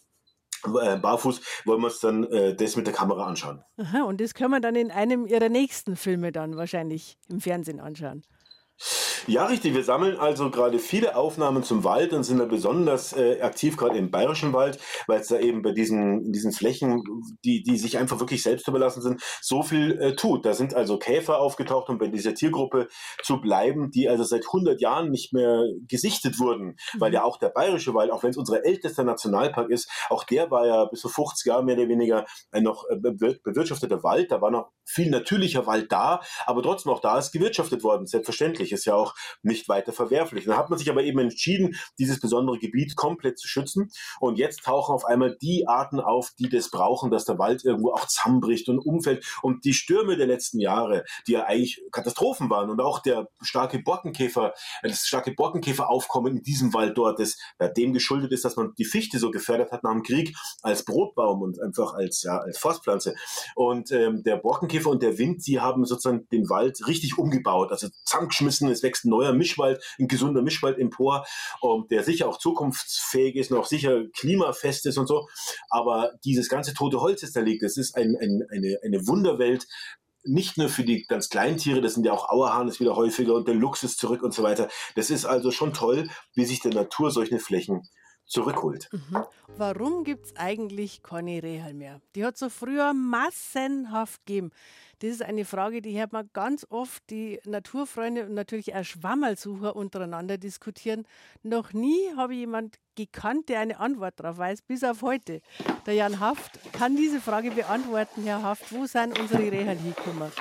[0.64, 3.64] äh, barfuß, wollen wir uns dann äh, das mit der Kamera anschauen.
[3.78, 7.80] Aha, und das können wir dann in einem Ihrer nächsten Filme dann wahrscheinlich im Fernsehen
[7.80, 8.22] anschauen.
[9.28, 9.74] Ja, richtig.
[9.74, 13.98] Wir sammeln also gerade viele Aufnahmen zum Wald und sind da besonders äh, aktiv gerade
[13.98, 17.02] im Bayerischen Wald, weil es da eben bei diesen, diesen Flächen,
[17.44, 20.46] die, die sich einfach wirklich selbst überlassen sind, so viel äh, tut.
[20.46, 22.88] Da sind also Käfer aufgetaucht, um bei dieser Tiergruppe
[23.22, 27.00] zu bleiben, die also seit 100 Jahren nicht mehr gesichtet wurden, mhm.
[27.00, 30.50] weil ja auch der Bayerische Wald, auch wenn es unser ältester Nationalpark ist, auch der
[30.50, 34.32] war ja bis zu 50 Jahre mehr oder weniger ein noch äh, bewirtschafteter Wald.
[34.32, 38.06] Da war noch viel natürlicher Wald da, aber trotzdem auch da ist gewirtschaftet worden.
[38.06, 40.44] Selbstverständlich ist ja auch nicht weiter verwerflich.
[40.44, 43.90] Dann hat man sich aber eben entschieden, dieses besondere Gebiet komplett zu schützen.
[44.20, 47.92] Und jetzt tauchen auf einmal die Arten auf, die das brauchen, dass der Wald irgendwo
[47.92, 49.24] auch zusammenbricht und umfällt.
[49.42, 53.78] Und die Stürme der letzten Jahre, die ja eigentlich Katastrophen waren und auch der starke
[53.78, 58.72] Borkenkäfer, das starke Borkenkäferaufkommen in diesem Wald dort, das ja, dem geschuldet ist, dass man
[58.78, 62.58] die Fichte so gefördert hat nach dem Krieg als Brotbaum und einfach als, ja, als
[62.58, 63.14] Forstpflanze.
[63.54, 67.88] Und ähm, der Borkenkäfer und der Wind, die haben sozusagen den Wald richtig umgebaut, also
[68.04, 71.26] zusammengeschmissen, es wächst ein neuer Mischwald, ein gesunder Mischwald empor,
[71.60, 75.28] um, der sicher auch zukunftsfähig ist, noch sicher klimafest ist und so.
[75.70, 79.66] Aber dieses ganze tote Holz, das da liegt, das ist ein, ein, eine, eine Wunderwelt,
[80.24, 83.34] nicht nur für die ganz kleinen Tiere, das sind ja auch Auerhahn ist wieder häufiger
[83.34, 84.68] und der Luchs ist zurück und so weiter.
[84.94, 87.88] Das ist also schon toll, wie sich der Natur solche Flächen
[88.28, 88.88] zurückholt.
[88.92, 89.24] Mhm.
[89.56, 92.00] Warum gibt es eigentlich keine Rehal mehr?
[92.14, 94.50] Die hat so früher massenhaft gegeben.
[95.00, 99.76] Das ist eine Frage, die hört man ganz oft, die Naturfreunde und natürlich auch Schwammerlsucher
[99.76, 101.06] untereinander diskutieren.
[101.42, 105.40] Noch nie habe ich jemanden gekannt, der eine Antwort darauf weiß, bis auf heute.
[105.86, 108.72] Der Jan Haft kann diese Frage beantworten, Herr Haft.
[108.72, 110.32] Wo sind unsere Rehal hingekommen?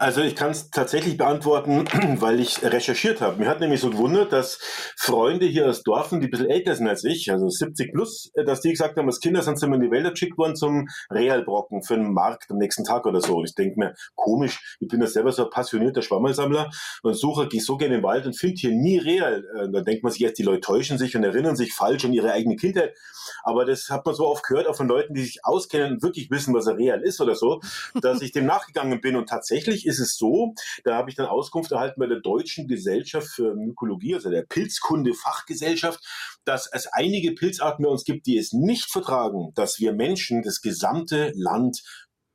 [0.00, 1.84] Also ich kann es tatsächlich beantworten,
[2.20, 3.38] weil ich recherchiert habe.
[3.38, 4.60] Mir hat nämlich so gewundert, dass
[4.96, 8.44] Freunde hier aus Dorfen, die ein bisschen älter sind als ich, also 70 plus, äh,
[8.44, 10.88] dass die gesagt haben, als Kinder sind sie immer in die Wälder geschickt worden zum
[11.10, 13.38] Realbrocken für den Markt am nächsten Tag oder so.
[13.38, 16.70] Und ich denke mir, komisch, ich bin ja selber so ein passionierter Schwammelsammler
[17.02, 19.44] und suche, gehe so gerne in den Wald und finde hier nie Real.
[19.54, 22.04] Und äh, dann denkt man sich jetzt, die Leute täuschen sich und erinnern sich falsch
[22.04, 22.94] an ihre eigene Kindheit.
[23.42, 26.30] Aber das hat man so oft gehört, auch von Leuten, die sich auskennen und wirklich
[26.30, 27.60] wissen, was ein Real ist oder so,
[28.00, 29.16] dass ich dem nachgegangen bin.
[29.16, 33.28] Und tatsächlich ist es so, da habe ich dann Auskunft erhalten bei der Deutschen Gesellschaft
[33.28, 36.00] für Mykologie, also der Pilzkunde-Fachgesellschaft,
[36.44, 40.60] dass es einige Pilzarten bei uns gibt, die es nicht vertragen, dass wir Menschen das
[40.60, 41.82] gesamte Land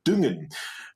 [0.06, 0.50] düngen.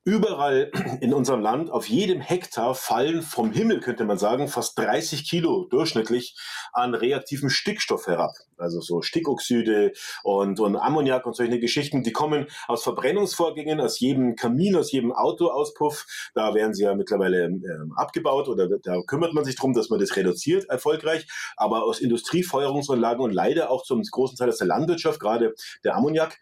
[0.08, 5.30] Überall in unserem Land, auf jedem Hektar fallen vom Himmel, könnte man sagen, fast 30
[5.30, 6.38] Kilo durchschnittlich
[6.72, 8.32] an reaktivem Stickstoff herab.
[8.56, 9.92] Also so Stickoxide
[10.24, 15.12] und, und Ammoniak und solche Geschichten, die kommen aus Verbrennungsvorgängen, aus jedem Kamin, aus jedem
[15.12, 16.06] Autoauspuff.
[16.34, 17.60] Da werden sie ja mittlerweile äh,
[17.98, 21.28] abgebaut oder da kümmert man sich darum, dass man das reduziert, erfolgreich.
[21.58, 26.40] Aber aus Industriefeuerungsanlagen und leider auch zum großen Teil aus der Landwirtschaft, gerade der Ammoniak,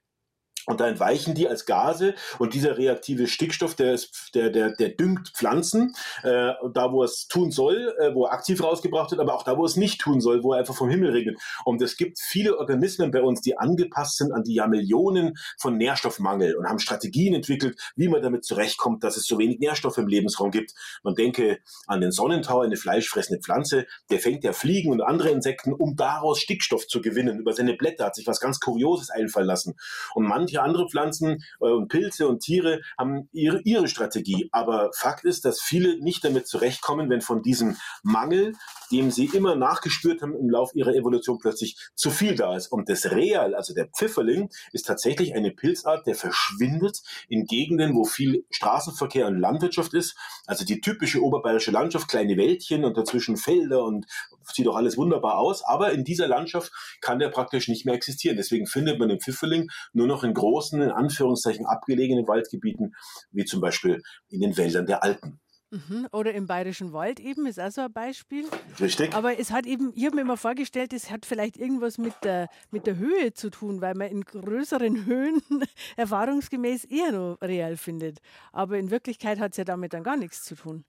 [0.66, 4.90] und da entweichen die als Gase und dieser reaktive Stickstoff, der, ist, der, der, der
[4.90, 9.36] düngt Pflanzen, äh, da wo es tun soll, äh, wo er aktiv rausgebracht wird, aber
[9.36, 11.40] auch da, wo es nicht tun soll, wo er einfach vom Himmel regnet.
[11.64, 16.56] Und es gibt viele Organismen bei uns, die angepasst sind an die Jahrmillionen von Nährstoffmangel
[16.56, 20.52] und haben Strategien entwickelt, wie man damit zurechtkommt, dass es so wenig Nährstoffe im Lebensraum
[20.52, 20.74] gibt.
[21.04, 25.74] Man denke an den Sonnentau, eine fleischfressende Pflanze, der fängt ja Fliegen und andere Insekten,
[25.74, 27.40] um daraus Stickstoff zu gewinnen.
[27.40, 29.76] Über seine Blätter hat sich was ganz Kurioses einfallen lassen.
[30.14, 34.50] Und manche manche andere Pflanzen äh, und Pilze und Tiere haben ihre, ihre Strategie.
[34.52, 38.54] Aber Fakt ist, dass viele nicht damit zurechtkommen, wenn von diesem Mangel,
[38.92, 42.68] dem sie immer nachgespürt haben im Laufe ihrer Evolution, plötzlich zu viel da ist.
[42.72, 48.06] Und das Real, also der Pfifferling, ist tatsächlich eine Pilzart, der verschwindet in Gegenden, wo
[48.06, 50.16] viel Straßenverkehr und Landwirtschaft ist.
[50.46, 54.06] Also die typische oberbayerische Landschaft, kleine Wäldchen und dazwischen Felder und
[54.54, 55.64] sieht doch alles wunderbar aus.
[55.64, 58.38] Aber in dieser Landschaft kann der praktisch nicht mehr existieren.
[58.38, 60.45] Deswegen findet man den Pfifferling nur noch in großen,
[60.82, 62.96] in Anführungszeichen abgelegenen Waldgebieten,
[63.32, 65.40] wie zum Beispiel in den Wäldern der Alpen.
[65.72, 66.08] Mhm.
[66.12, 68.46] Oder im Bayerischen Wald eben, ist auch so ein Beispiel.
[68.80, 69.14] Richtig.
[69.14, 72.50] Aber es hat eben, ich habe mir immer vorgestellt, es hat vielleicht irgendwas mit der,
[72.72, 75.42] mit der Höhe zu tun, weil man in größeren Höhen
[75.98, 78.20] erfahrungsgemäß eher real findet.
[78.54, 80.86] Aber in Wirklichkeit hat es ja damit dann gar nichts zu tun.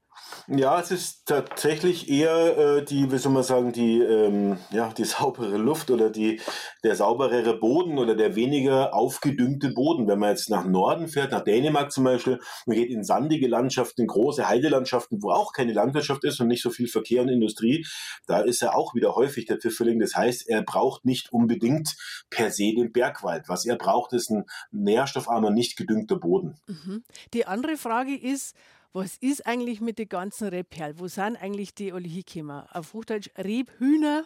[0.48, 5.04] Ja, es ist tatsächlich eher äh, die, wie soll man sagen, die, ähm, ja, die
[5.04, 6.40] saubere Luft oder die,
[6.84, 10.06] der sauberere Boden oder der weniger aufgedüngte Boden.
[10.06, 14.06] Wenn man jetzt nach Norden fährt, nach Dänemark zum Beispiel, man geht in sandige Landschaften,
[14.06, 17.84] große Heidelandschaften, wo auch keine Landwirtschaft ist und nicht so viel Verkehr und Industrie,
[18.26, 19.98] da ist er auch wieder häufig der Pfifferling.
[19.98, 21.96] Das heißt, er braucht nicht unbedingt
[22.30, 23.48] per se den Bergwald.
[23.48, 26.60] Was er braucht, ist ein nährstoffarmer, nicht gedüngter Boden.
[26.66, 27.02] Mhm.
[27.34, 28.54] Die andere Frage ist,
[28.96, 30.98] Was ist eigentlich mit den ganzen Rebperl?
[30.98, 32.62] Wo sind eigentlich die alle hingekommen?
[32.72, 34.24] Auf Hochdeutsch Rebhühner.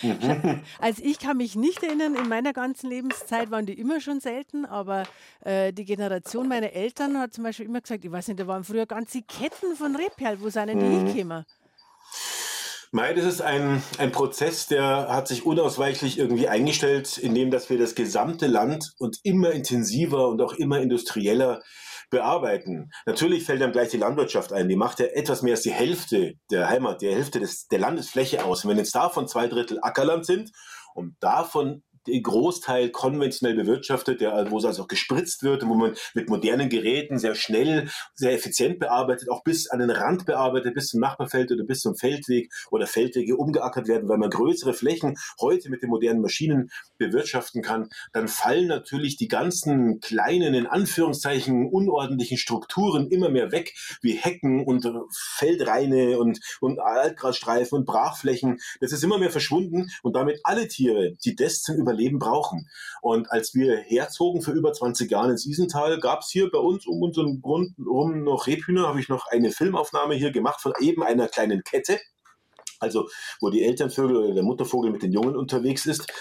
[0.00, 0.60] Mhm.
[0.78, 4.64] also ich kann mich nicht erinnern, in meiner ganzen Lebenszeit waren die immer schon selten,
[4.64, 5.02] aber
[5.44, 8.62] äh, die Generation meiner Eltern hat zum Beispiel immer gesagt, ich weiß nicht, da waren
[8.62, 10.40] früher ganze Ketten von Rebperl.
[10.40, 11.06] Wo sind denn die mhm.
[11.08, 11.44] hingekommen?
[12.92, 17.78] Mei, das ist ein, ein Prozess, der hat sich unausweichlich irgendwie eingestellt, indem dass wir
[17.78, 21.60] das gesamte Land und immer intensiver und auch immer industrieller
[22.12, 22.92] bearbeiten.
[23.06, 24.68] Natürlich fällt dann gleich die Landwirtschaft ein.
[24.68, 28.44] Die macht ja etwas mehr als die Hälfte der Heimat, die Hälfte des, der Landesfläche
[28.44, 28.64] aus.
[28.64, 30.52] Und wenn jetzt davon zwei Drittel Ackerland sind
[30.94, 35.94] und davon Großteil konventionell bewirtschaftet, der, wo es also auch gespritzt wird und wo man
[36.14, 40.88] mit modernen Geräten sehr schnell, sehr effizient bearbeitet, auch bis an den Rand bearbeitet, bis
[40.88, 45.70] zum Nachbarfeld oder bis zum Feldweg oder Feldwege umgeackert werden, weil man größere Flächen heute
[45.70, 52.38] mit den modernen Maschinen bewirtschaften kann, dann fallen natürlich die ganzen kleinen, in Anführungszeichen, unordentlichen
[52.38, 58.58] Strukturen immer mehr weg, wie Hecken und Feldreine und, und Altgrasstreifen und Brachflächen.
[58.80, 62.68] Das ist immer mehr verschwunden und damit alle Tiere, die das zum Überleben brauchen.
[63.00, 66.86] Und als wir herzogen für über 20 Jahre ins Isental, gab es hier bei uns
[66.86, 71.02] um unseren Grund rum noch Rebhühner, habe ich noch eine Filmaufnahme hier gemacht von eben
[71.02, 72.00] einer kleinen Kette.
[72.80, 73.08] Also,
[73.40, 76.12] wo die Elternvögel oder der Muttervogel mit den Jungen unterwegs ist.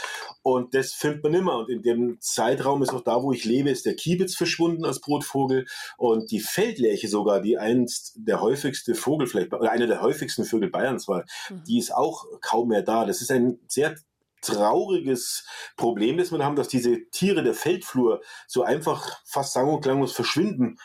[0.44, 1.58] Und das findet man immer.
[1.58, 5.02] Und in dem Zeitraum ist auch da, wo ich lebe, ist der Kiebitz verschwunden als
[5.02, 5.66] Brutvogel
[5.98, 10.70] und die Feldlerche sogar, die einst der häufigste Vogel vielleicht, oder einer der häufigsten Vögel
[10.70, 11.64] Bayerns war, mhm.
[11.68, 13.06] die ist auch kaum mehr da.
[13.06, 13.96] Das ist ein sehr
[14.42, 15.46] trauriges
[15.78, 20.14] Problem, das wir haben, dass diese Tiere der Feldflur so einfach fast sang- und klanglos
[20.14, 20.78] verschwinden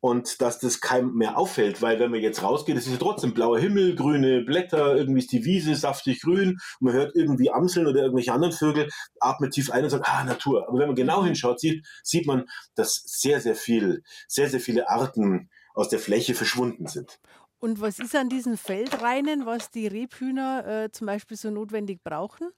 [0.00, 3.34] und dass das keinem mehr auffällt, weil wenn man jetzt rausgeht, es ist ja trotzdem
[3.34, 7.86] blauer Himmel, grüne Blätter, irgendwie ist die Wiese saftig grün und man hört irgendwie Amseln
[7.86, 8.88] oder irgendwelche anderen Vögel,
[9.20, 10.68] atmet tief ein und sagt, ah, Natur.
[10.68, 14.88] Aber wenn man genau hinschaut, sieht, sieht man, dass sehr, sehr viel, sehr, sehr viele
[14.88, 17.18] Arten aus der Fläche verschwunden sind.
[17.60, 22.50] Und was ist an diesen Feldreinen, was die Rebhühner äh, zum Beispiel so notwendig brauchen?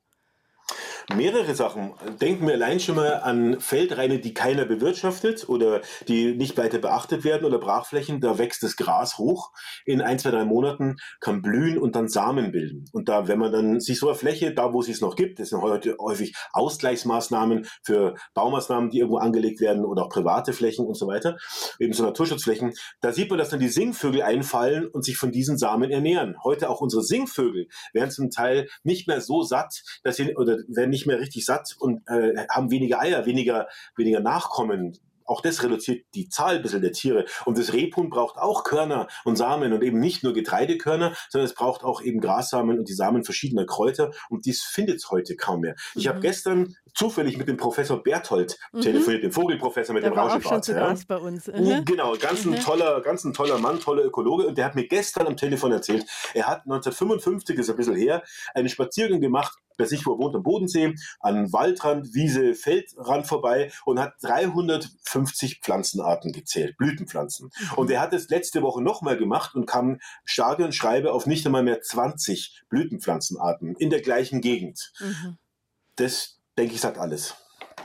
[1.14, 1.92] Mehrere Sachen.
[2.20, 7.24] Denken wir allein schon mal an Feldreine, die keiner bewirtschaftet oder die nicht weiter beachtet
[7.24, 8.20] werden oder Brachflächen.
[8.20, 9.50] Da wächst das Gras hoch.
[9.84, 12.84] In ein, zwei, drei Monaten kann blühen und dann Samen bilden.
[12.92, 15.38] Und da, wenn man dann sich so eine Fläche, da wo es es noch gibt,
[15.38, 20.86] das sind heute häufig Ausgleichsmaßnahmen für Baumaßnahmen, die irgendwo angelegt werden oder auch private Flächen
[20.86, 21.36] und so weiter,
[21.78, 25.58] eben so Naturschutzflächen, da sieht man, dass dann die Singvögel einfallen und sich von diesen
[25.58, 26.36] Samen ernähren.
[26.44, 30.89] Heute auch unsere Singvögel werden zum Teil nicht mehr so satt, dass sie, oder werden
[30.90, 34.98] nicht mehr richtig satt und äh, haben weniger Eier, weniger, weniger Nachkommen.
[35.30, 37.24] Auch das reduziert die Zahl ein bisschen der Tiere.
[37.44, 41.54] Und das Rebhuhn braucht auch Körner und Samen und eben nicht nur Getreidekörner, sondern es
[41.54, 44.10] braucht auch eben Grassamen und die Samen verschiedener Kräuter.
[44.28, 45.76] Und dies findet es heute kaum mehr.
[45.94, 46.08] Ich mhm.
[46.08, 48.80] habe gestern zufällig mit dem Professor Berthold mhm.
[48.80, 50.66] telefoniert, dem Vogelprofessor mit der dem Rauschebart.
[50.66, 50.94] Ja.
[51.06, 51.46] bei uns.
[51.46, 51.84] Mhm.
[51.84, 52.60] Genau, ganz ein mhm.
[52.60, 54.48] toller, ganz ein toller Mann, toller Ökologe.
[54.48, 58.24] Und der hat mir gestern am Telefon erzählt, er hat 1955, ist ein bisschen her,
[58.52, 63.72] einen Spaziergang gemacht bei sich, wo er wohnt, am Bodensee, an Waldrand, Wiese, Feldrand vorbei
[63.84, 67.50] und hat 350 Pflanzenarten gezählt, Blütenpflanzen.
[67.76, 71.46] Und er hat es letzte Woche nochmal gemacht und kam starke und schreibe auf nicht
[71.46, 74.92] einmal mehr 20 Blütenpflanzenarten in der gleichen Gegend.
[75.00, 75.38] Mhm.
[75.96, 77.34] Das, denke ich, sagt alles.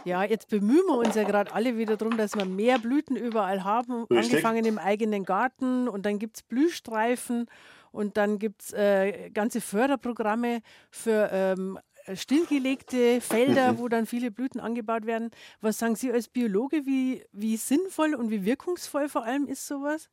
[0.03, 3.63] Ja, jetzt bemühen wir uns ja gerade alle wieder darum, dass wir mehr Blüten überall
[3.63, 4.33] haben, Richtig.
[4.33, 7.47] angefangen im eigenen Garten und dann gibt es Blühstreifen
[7.95, 11.79] und dann gibt es äh, ganze Förderprogramme für ähm,
[12.13, 13.79] stillgelegte Felder, mhm.
[13.79, 15.31] wo dann viele Blüten angebaut werden.
[15.61, 20.09] Was sagen Sie als Biologe, wie, wie sinnvoll und wie wirkungsvoll vor allem ist sowas?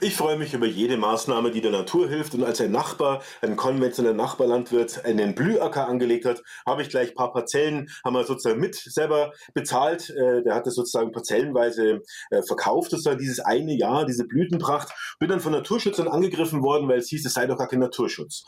[0.00, 2.34] Ich freue mich über jede Maßnahme, die der Natur hilft.
[2.34, 7.14] Und als ein Nachbar, ein konventioneller Nachbarlandwirt, einen Blühacker angelegt hat, habe ich gleich ein
[7.14, 10.10] paar Parzellen, haben wir sozusagen mit selber bezahlt.
[10.10, 14.92] Äh, der hat das sozusagen parzellenweise äh, verkauft, sozusagen dieses eine Jahr, diese Blütenpracht.
[15.18, 18.44] Bin dann von Naturschützern angegriffen worden, weil es hieß, es sei doch gar kein Naturschutz.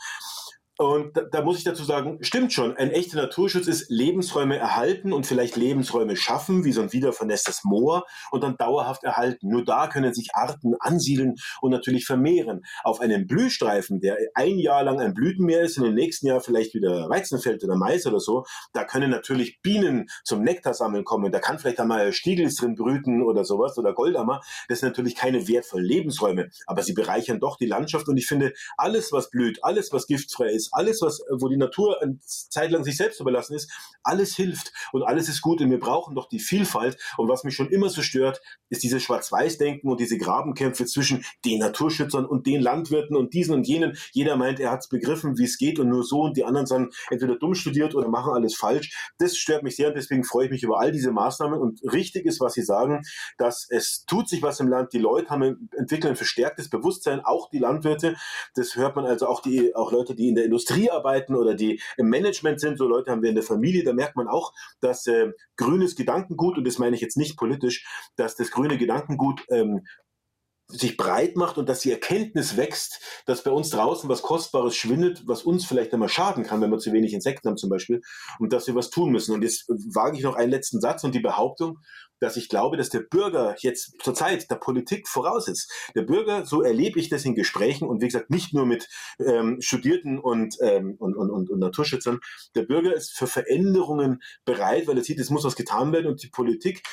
[0.81, 2.75] Und da, da, muss ich dazu sagen, stimmt schon.
[2.75, 8.05] Ein echter Naturschutz ist Lebensräume erhalten und vielleicht Lebensräume schaffen, wie so ein wiedervernässtes Moor
[8.31, 9.49] und dann dauerhaft erhalten.
[9.49, 12.63] Nur da können sich Arten ansiedeln und natürlich vermehren.
[12.83, 16.73] Auf einem Blühstreifen, der ein Jahr lang ein Blütenmeer ist, und im nächsten Jahr vielleicht
[16.73, 21.31] wieder Weizenfeld oder Mais oder so, da können natürlich Bienen zum Nektar sammeln kommen.
[21.31, 24.41] Da kann vielleicht einmal Stiegels drin brüten oder sowas oder Goldammer.
[24.67, 28.53] Das sind natürlich keine wertvollen Lebensräume, aber sie bereichern doch die Landschaft und ich finde,
[28.77, 32.83] alles, was blüht, alles, was giftfrei ist, alles, was, wo die Natur eine Zeit lang
[32.83, 33.71] sich selbst überlassen ist,
[34.03, 36.97] alles hilft und alles ist gut und wir brauchen doch die Vielfalt.
[37.17, 41.59] Und was mich schon immer so stört, ist dieses Schwarz-Weiß-Denken und diese Grabenkämpfe zwischen den
[41.59, 43.97] Naturschützern und den Landwirten und diesen und jenen.
[44.11, 46.67] Jeder meint, er hat es begriffen, wie es geht und nur so und die anderen
[46.67, 49.11] sind entweder dumm studiert oder machen alles falsch.
[49.19, 52.25] Das stört mich sehr und deswegen freue ich mich über all diese Maßnahmen und richtig
[52.25, 53.01] ist, was Sie sagen,
[53.37, 54.93] dass es tut sich was im Land.
[54.93, 58.15] Die Leute haben entwickeln ein verstärktes Bewusstsein, auch die Landwirte.
[58.55, 61.81] Das hört man also auch die auch Leute, die in der Industrie arbeiten oder die
[61.97, 62.77] im Management sind.
[62.77, 63.83] So Leute haben wir in der Familie.
[63.83, 67.85] Da merkt man auch, dass äh, grünes Gedankengut und das meine ich jetzt nicht politisch,
[68.15, 69.81] dass das grüne Gedankengut ähm,
[70.71, 75.23] sich breit macht und dass die Erkenntnis wächst, dass bei uns draußen was Kostbares schwindet,
[75.27, 78.01] was uns vielleicht einmal schaden kann, wenn wir zu wenig Insekten haben zum Beispiel,
[78.39, 79.33] und dass wir was tun müssen.
[79.33, 81.79] Und jetzt wage ich noch einen letzten Satz und die Behauptung,
[82.21, 85.71] dass ich glaube, dass der Bürger jetzt zur Zeit der Politik voraus ist.
[85.95, 88.87] Der Bürger, so erlebe ich das in Gesprächen und wie gesagt, nicht nur mit
[89.19, 92.19] ähm, Studierten und, ähm, und, und, und, und Naturschützern.
[92.55, 96.21] Der Bürger ist für Veränderungen bereit, weil er sieht, es muss was getan werden und
[96.21, 96.83] die Politik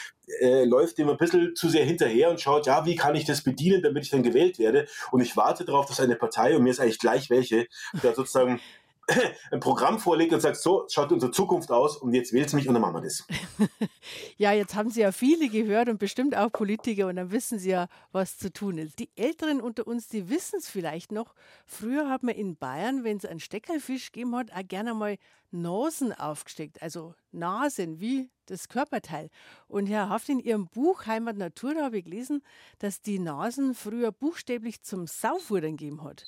[0.41, 3.43] äh, läuft dem ein bisschen zu sehr hinterher und schaut, ja, wie kann ich das
[3.43, 4.87] bedienen, damit ich dann gewählt werde?
[5.13, 7.67] Und ich warte darauf, dass eine Partei, und mir ist eigentlich gleich welche,
[8.03, 8.61] da sozusagen
[9.51, 12.75] ein Programm vorlegt und sagt, so schaut unsere Zukunft aus und jetzt wählt mich und
[12.75, 13.27] dann machen wir das.
[14.37, 17.71] ja, jetzt haben Sie ja viele gehört und bestimmt auch Politiker und dann wissen Sie
[17.71, 18.99] ja, was zu tun ist.
[18.99, 21.35] Die Älteren unter uns, die wissen es vielleicht noch.
[21.67, 25.17] Früher hat man in Bayern, wenn es einen Steckerfisch gegeben hat, auch gerne mal
[25.51, 29.31] Nasen aufgesteckt, also Nasen wie das Körperteil.
[29.67, 32.43] Und Herr Haft, in Ihrem Buch Heimat Natur, da habe ich gelesen,
[32.79, 36.27] dass die Nasen früher buchstäblich zum Saufwurdern gegeben hat.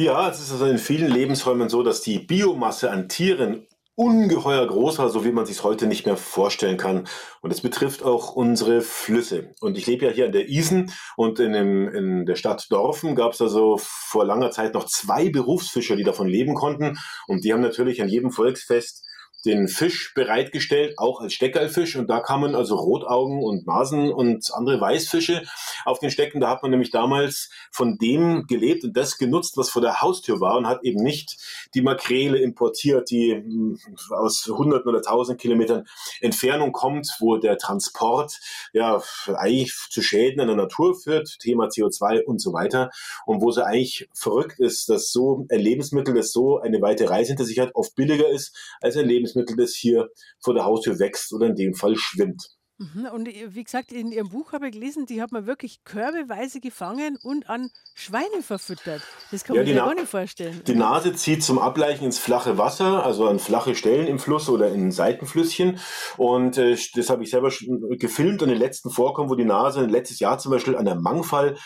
[0.00, 4.98] Ja, es ist also in vielen Lebensräumen so, dass die Biomasse an Tieren ungeheuer groß
[4.98, 7.06] war, so wie man sich heute nicht mehr vorstellen kann.
[7.42, 9.52] Und es betrifft auch unsere Flüsse.
[9.60, 13.14] Und ich lebe ja hier in der Isen und in, dem, in der Stadt Dorfen
[13.14, 16.98] gab es also vor langer Zeit noch zwei Berufsfischer, die davon leben konnten.
[17.26, 19.04] Und die haben natürlich an jedem Volksfest
[19.44, 21.96] den Fisch bereitgestellt, auch als Steckerlfisch.
[21.96, 25.42] Und da kamen also Rotaugen und Nasen und andere Weißfische
[25.84, 26.40] auf den Stecken.
[26.40, 30.40] Da hat man nämlich damals von dem gelebt und das genutzt, was vor der Haustür
[30.40, 31.36] war und hat eben nicht
[31.74, 33.78] die Makrele importiert, die hm,
[34.10, 35.86] aus hunderten oder tausend Kilometern
[36.20, 38.38] Entfernung kommt, wo der Transport
[38.72, 39.02] ja
[39.34, 42.90] eigentlich zu Schäden an der Natur führt, Thema CO2 und so weiter.
[43.26, 47.28] Und wo es eigentlich verrückt ist, dass so ein Lebensmittel, das so eine weite Reise
[47.28, 50.08] hinter sich hat, oft billiger ist als ein Lebensmittel, Lebensmittel, das hier
[50.42, 52.59] vor der Haustür wächst oder in dem Fall schwimmt.
[52.80, 56.60] Mhm, und wie gesagt, in Ihrem Buch habe ich gelesen, die hat man wirklich körbeweise
[56.60, 59.02] gefangen und an Schweine verfüttert.
[59.30, 60.62] Das kann ja, man sich gar nicht vorstellen.
[60.66, 64.72] Die Nase zieht zum Ableichen ins flache Wasser, also an flache Stellen im Fluss oder
[64.72, 65.78] in Seitenflüsschen.
[66.16, 67.52] Und äh, das habe ich selber
[67.98, 71.58] gefilmt an den letzten Vorkommen, wo die Nase letztes Jahr zum Beispiel an der Mangfall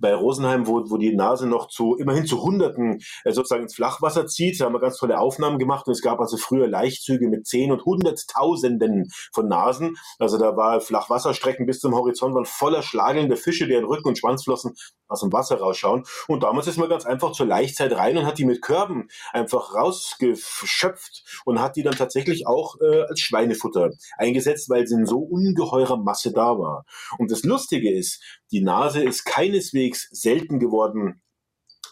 [0.00, 4.28] bei Rosenheim, wo, wo die Nase noch zu immerhin zu Hunderten äh, sozusagen ins Flachwasser
[4.28, 4.60] zieht.
[4.60, 7.72] Da haben wir ganz tolle Aufnahmen gemacht und es gab also früher Leichtzüge mit Zehn
[7.72, 9.96] und Hunderttausenden von Nasen.
[10.20, 14.74] Also da war Flachwasserstrecken bis zum Horizont waren voller schlagelnder Fische, deren Rücken und Schwanzflossen
[15.08, 16.04] aus dem Wasser rausschauen.
[16.28, 19.74] Und damals ist man ganz einfach zur Laichzeit rein und hat die mit Körben einfach
[19.74, 25.18] rausgeschöpft und hat die dann tatsächlich auch äh, als Schweinefutter eingesetzt, weil sie in so
[25.18, 26.84] ungeheurer Masse da war.
[27.16, 31.22] Und das Lustige ist, die Nase ist keineswegs selten geworden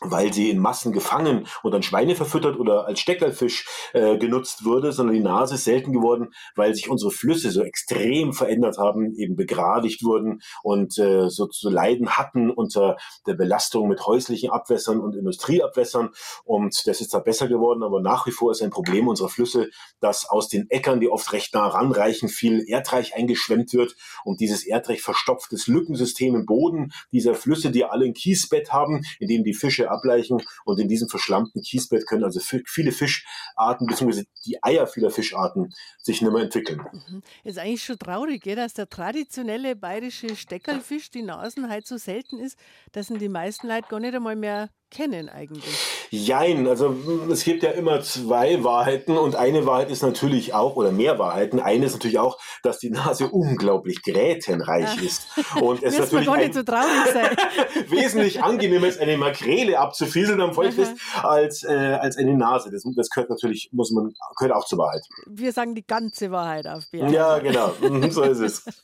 [0.00, 4.92] weil sie in Massen gefangen und an Schweine verfüttert oder als Steckerlfisch äh, genutzt wurde,
[4.92, 9.36] sondern die Nase ist selten geworden, weil sich unsere Flüsse so extrem verändert haben, eben
[9.36, 15.16] begradigt wurden und äh, so zu leiden hatten unter der Belastung mit häuslichen Abwässern und
[15.16, 16.10] Industrieabwässern.
[16.44, 19.68] Und das ist da besser geworden, aber nach wie vor ist ein Problem unserer Flüsse,
[20.00, 24.66] dass aus den Äckern, die oft recht nah ranreichen, viel Erdreich eingeschwemmt wird und dieses
[24.66, 29.44] Erdreich verstopft das Lückensystem im Boden dieser Flüsse, die alle ein Kiesbett haben, in dem
[29.44, 30.42] die Fische ableichen.
[30.64, 34.24] Und in diesem verschlammten Kiesbett können also viele Fischarten bzw.
[34.46, 36.80] die Eier vieler Fischarten sich nicht mehr entwickeln.
[36.92, 37.22] Mhm.
[37.44, 42.58] Ist eigentlich schon traurig, dass der traditionelle bayerische Steckerlfisch, die Nasen, halt so selten ist,
[42.92, 45.64] dass ihn die meisten Leute gar nicht einmal mehr kennen eigentlich?
[46.10, 46.96] Jein, also
[47.30, 51.60] es gibt ja immer zwei Wahrheiten und eine Wahrheit ist natürlich auch, oder mehr Wahrheiten,
[51.60, 55.02] eine ist natürlich auch, dass die Nase unglaublich grätenreich ja.
[55.02, 55.26] ist.
[55.60, 57.36] Und es natürlich gar nicht so traurig sein.
[57.88, 61.68] wesentlich angenehmer ist, eine Makrele abzufieseln am Volksfest als, äh,
[62.00, 62.70] als eine Nase.
[62.70, 65.02] Das, das gehört natürlich, muss man, gehört auch zur Wahrheit.
[65.26, 67.08] Wir sagen die ganze Wahrheit auf Bär.
[67.08, 68.64] Ja, genau, mhm, so ist es.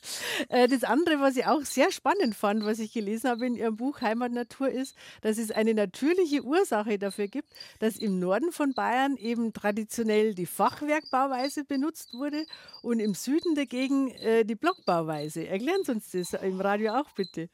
[0.49, 3.75] Äh, das andere, was ich auch sehr spannend fand, was ich gelesen habe in Ihrem
[3.77, 8.51] Buch Heimat Natur ist, dass es eine Natur natürliche Ursache dafür gibt, dass im Norden
[8.51, 12.45] von Bayern eben traditionell die Fachwerkbauweise benutzt wurde
[12.81, 15.47] und im Süden dagegen äh, die Blockbauweise.
[15.47, 17.49] Erklären Sie uns das im Radio auch bitte.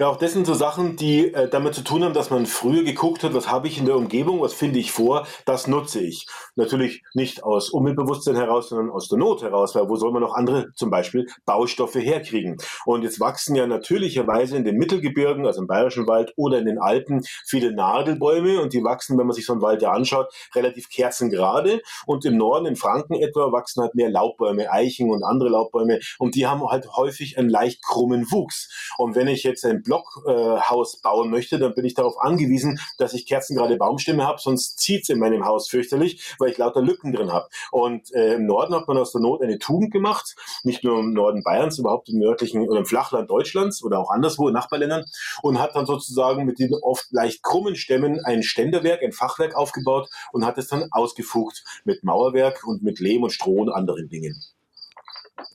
[0.00, 2.84] Ja, auch das sind so Sachen, die äh, damit zu tun haben, dass man früher
[2.84, 6.28] geguckt hat, was habe ich in der Umgebung, was finde ich vor, das nutze ich.
[6.54, 10.34] Natürlich nicht aus Umweltbewusstsein heraus, sondern aus der Not heraus, weil wo soll man noch
[10.34, 12.58] andere zum Beispiel Baustoffe herkriegen?
[12.84, 16.78] Und jetzt wachsen ja natürlicherweise in den Mittelgebirgen, also im Bayerischen Wald oder in den
[16.78, 20.90] Alpen, viele Nadelbäume und die wachsen, wenn man sich so einen Wald ja anschaut, relativ
[20.90, 21.82] kerzengerade.
[22.06, 26.36] Und im Norden, in Franken etwa, wachsen halt mehr Laubbäume, Eichen und andere Laubbäume und
[26.36, 28.68] die haben halt häufig einen leicht krummen Wuchs.
[28.96, 33.14] Und wenn ich jetzt ein Blockhaus äh, bauen möchte, dann bin ich darauf angewiesen, dass
[33.14, 37.12] ich kerzengerade Baumstämme habe, sonst zieht es in meinem Haus fürchterlich, weil ich lauter Lücken
[37.12, 37.48] drin habe.
[37.72, 41.14] Und äh, im Norden hat man aus der Not eine Tugend gemacht, nicht nur im
[41.14, 45.06] Norden Bayerns, überhaupt im nördlichen oder im Flachland Deutschlands oder auch anderswo in Nachbarländern
[45.42, 50.10] und hat dann sozusagen mit diesen oft leicht krummen Stämmen ein Ständerwerk, ein Fachwerk aufgebaut
[50.32, 54.42] und hat es dann ausgefugt mit Mauerwerk und mit Lehm und Stroh und anderen Dingen.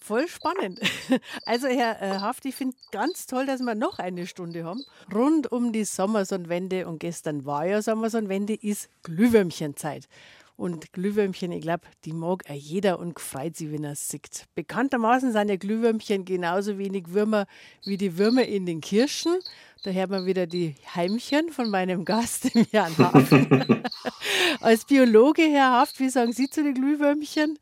[0.03, 0.81] Voll spannend.
[1.45, 4.83] Also Herr äh, Haft, ich finde ganz toll, dass wir noch eine Stunde haben.
[5.13, 10.09] Rund um die Sommersonnenwende und gestern war ja Sommersonnenwende, ist Glühwürmchenzeit.
[10.57, 14.45] Und Glühwürmchen, ich glaube, die mag auch jeder und freut sich, wenn er es sieht.
[14.55, 17.47] Bekanntermaßen sind ja Glühwürmchen genauso wenig Würmer
[17.85, 19.33] wie die Würmer in den Kirschen.
[19.83, 23.31] Da hört man wieder die Heimchen von meinem Gast, dem Herrn Haft.
[24.61, 27.57] Als Biologe, Herr Haft, wie sagen Sie zu den Glühwürmchen?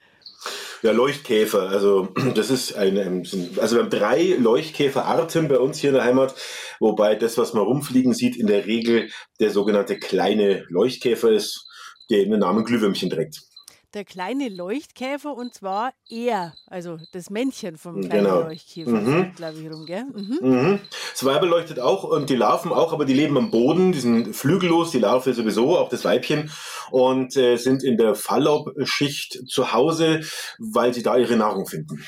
[0.81, 1.69] Ja, Leuchtkäfer.
[1.69, 3.23] Also das ist eine,
[3.57, 6.35] also wir haben drei Leuchtkäferarten bei uns hier in der Heimat,
[6.79, 11.67] wobei das, was man rumfliegen sieht, in der Regel der sogenannte kleine Leuchtkäfer ist,
[12.09, 13.50] der den Namen Glühwürmchen trägt
[13.93, 18.41] der kleine Leuchtkäfer und zwar er, also das Männchen vom kleinen genau.
[18.41, 19.33] Leuchtkäfer, mhm.
[19.35, 20.05] glaube ich, rum, gell?
[20.05, 20.39] Mhm.
[20.41, 20.79] Mhm.
[21.11, 24.35] Das Weib leuchtet auch und die Larven auch, aber die leben am Boden, die sind
[24.35, 26.51] flügellos, die Larve sowieso, auch das Weibchen
[26.91, 30.21] und äh, sind in der Falllaubschicht zu Hause,
[30.57, 32.03] weil sie da ihre Nahrung finden.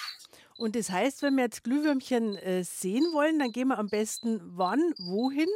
[0.57, 4.39] Und das heißt, wenn wir jetzt Glühwürmchen äh, sehen wollen, dann gehen wir am besten
[4.43, 5.49] wann, wohin?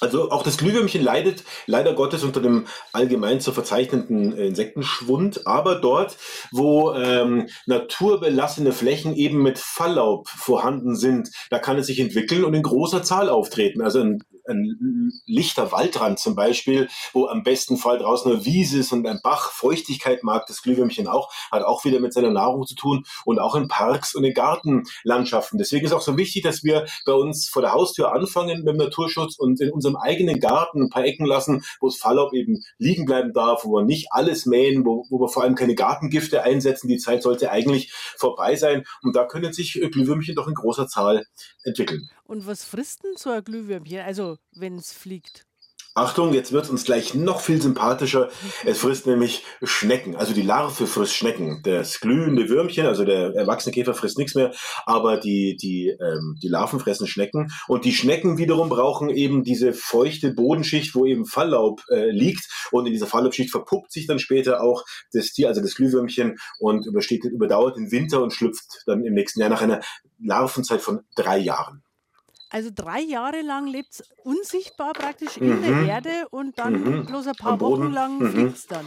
[0.00, 6.16] Also auch das Glühwürmchen leidet leider Gottes unter dem allgemein zu verzeichnenden Insektenschwund, aber dort,
[6.52, 12.54] wo ähm, naturbelassene Flächen eben mit Falllaub vorhanden sind, da kann es sich entwickeln und
[12.54, 13.80] in großer Zahl auftreten.
[13.80, 18.92] Also ein ein lichter Waldrand zum Beispiel, wo am besten Fall draußen eine Wiese ist
[18.92, 22.74] und ein Bach, Feuchtigkeit mag das Glühwürmchen auch, hat auch wieder mit seiner Nahrung zu
[22.74, 25.58] tun und auch in Parks und in Gartenlandschaften.
[25.58, 28.76] Deswegen ist auch so wichtig, dass wir bei uns vor der Haustür anfangen mit dem
[28.76, 33.04] Naturschutz und in unserem eigenen Garten ein paar Ecken lassen, wo das Falllaub eben liegen
[33.04, 36.88] bleiben darf, wo wir nicht alles mähen, wo, wo wir vor allem keine Gartengifte einsetzen.
[36.88, 41.24] Die Zeit sollte eigentlich vorbei sein und da können sich Glühwürmchen doch in großer Zahl
[41.64, 42.08] entwickeln.
[42.26, 45.46] Und was frisst denn so ein Glühwürmchen, also wenn es fliegt?
[45.96, 48.28] Achtung, jetzt wird es uns gleich noch viel sympathischer.
[48.66, 50.14] Es frisst nämlich Schnecken.
[50.14, 51.62] Also die Larve frisst Schnecken.
[51.64, 54.52] Das glühende Würmchen, also der erwachsene Käfer frisst nichts mehr,
[54.84, 57.48] aber die, die, ähm, die Larven fressen Schnecken.
[57.66, 62.46] Und die Schnecken wiederum brauchen eben diese feuchte Bodenschicht, wo eben Falllaub äh, liegt.
[62.72, 66.86] Und in dieser Falllaubschicht verpuppt sich dann später auch das Tier, also das Glühwürmchen, und
[66.86, 69.80] übersteht, überdauert den Winter und schlüpft dann im nächsten Jahr nach einer
[70.18, 71.85] Larvenzeit von drei Jahren.
[72.48, 75.88] Also drei Jahre lang lebt es unsichtbar praktisch in der mhm.
[75.88, 77.06] Erde und dann mhm.
[77.06, 78.30] bloß ein paar Wochen lang mhm.
[78.30, 78.86] fliegt es dann.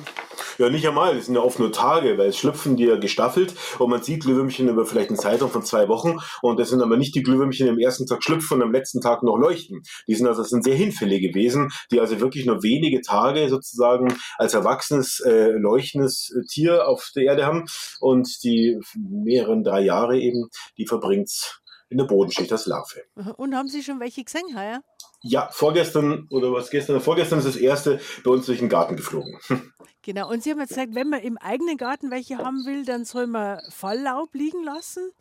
[0.57, 3.53] Ja, nicht einmal, das sind ja oft nur Tage, weil es schlüpfen die ja gestaffelt
[3.78, 6.97] und man sieht Glühwürmchen über vielleicht einen Zeitraum von zwei Wochen und das sind aber
[6.97, 9.84] nicht die Glühwürmchen, die am ersten Tag schlüpfen und am letzten Tag noch leuchten.
[10.07, 14.14] Die sind also das sind sehr hinfällige Wesen, die also wirklich nur wenige Tage sozusagen
[14.38, 17.66] als erwachsenes, äh, leuchtendes äh, Tier auf der Erde haben
[17.99, 23.03] und die mehreren drei Jahre eben, die verbringt's in der Bodenschicht als Larve.
[23.37, 24.81] Und haben Sie schon welche gesehen, heuer?
[25.21, 29.37] Ja, vorgestern oder was gestern, vorgestern ist das erste bei uns durch den Garten geflogen.
[30.01, 33.03] Genau, und Sie haben jetzt gesagt, wenn man im eigenen Garten welche haben will, dann
[33.03, 35.11] soll man Falllaub liegen lassen?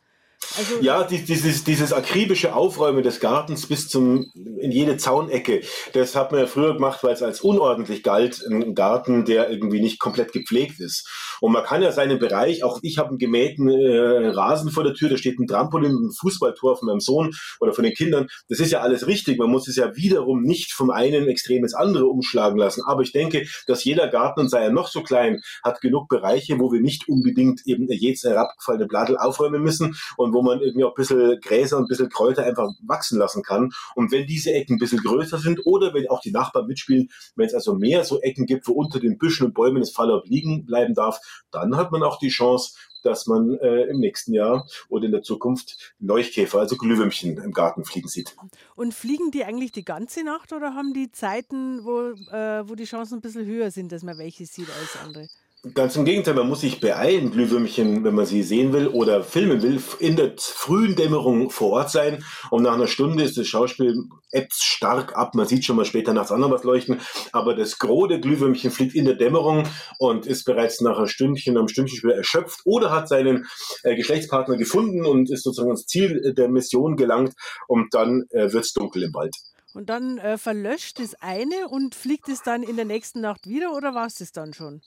[0.57, 5.63] Also ja, dieses, dieses akribische Aufräumen des Gartens bis zum, in jede Zaunecke,
[5.93, 9.81] das hat man ja früher gemacht, weil es als unordentlich galt, ein Garten, der irgendwie
[9.81, 11.09] nicht komplett gepflegt ist.
[11.41, 14.95] Und man kann ja seinen Bereich, auch ich habe einen gemähten äh, Rasen vor der
[14.95, 18.29] Tür, da steht ein Trampolin und ein Fußballtor von meinem Sohn oder von den Kindern.
[18.49, 19.39] Das ist ja alles richtig.
[19.39, 22.83] Man muss es ja wiederum nicht vom einen Extrem ins andere umschlagen lassen.
[22.87, 26.59] Aber ich denke, dass jeder Garten, und sei er noch so klein, hat genug Bereiche,
[26.59, 30.91] wo wir nicht unbedingt eben jedes herabgefallene Blattl aufräumen müssen und wo man irgendwie auch
[30.91, 33.71] ein bisschen Gräser und ein bisschen Kräuter einfach wachsen lassen kann.
[33.95, 37.47] Und wenn diese Ecken ein bisschen größer sind oder wenn auch die Nachbarn mitspielen, wenn
[37.47, 40.65] es also mehr so Ecken gibt, wo unter den Büschen und Bäumen das Falllaub liegen
[40.67, 41.21] bleiben darf,
[41.51, 45.23] dann hat man auch die Chance, dass man äh, im nächsten Jahr oder in der
[45.23, 48.37] Zukunft Leuchtkäfer, also Glühwürmchen im Garten fliegen sieht.
[48.75, 52.85] Und fliegen die eigentlich die ganze Nacht oder haben die Zeiten, wo, äh, wo die
[52.85, 55.29] Chancen ein bisschen höher sind, dass man welche sieht als andere?
[55.75, 59.61] Ganz im Gegenteil, man muss sich beeilen, Glühwürmchen, wenn man sie sehen will oder filmen
[59.61, 62.25] will, in der frühen Dämmerung vor Ort sein.
[62.51, 65.35] Und nach einer Stunde ist das Schauspiel ebbt stark ab.
[65.35, 67.01] Man sieht schon mal später nachts noch was leuchten.
[67.33, 69.65] Aber das Gros der Glühwürmchen fliegt in der Dämmerung
[69.99, 73.47] und ist bereits nach einem Stündchen, einem Stündchen später erschöpft oder hat seinen
[73.83, 77.35] äh, Geschlechtspartner gefunden und ist sozusagen ans Ziel der Mission gelangt.
[77.67, 79.35] Und dann äh, wird es dunkel im Wald.
[79.75, 83.75] Und dann äh, verlöscht das eine und fliegt es dann in der nächsten Nacht wieder
[83.75, 84.81] oder war es das dann schon?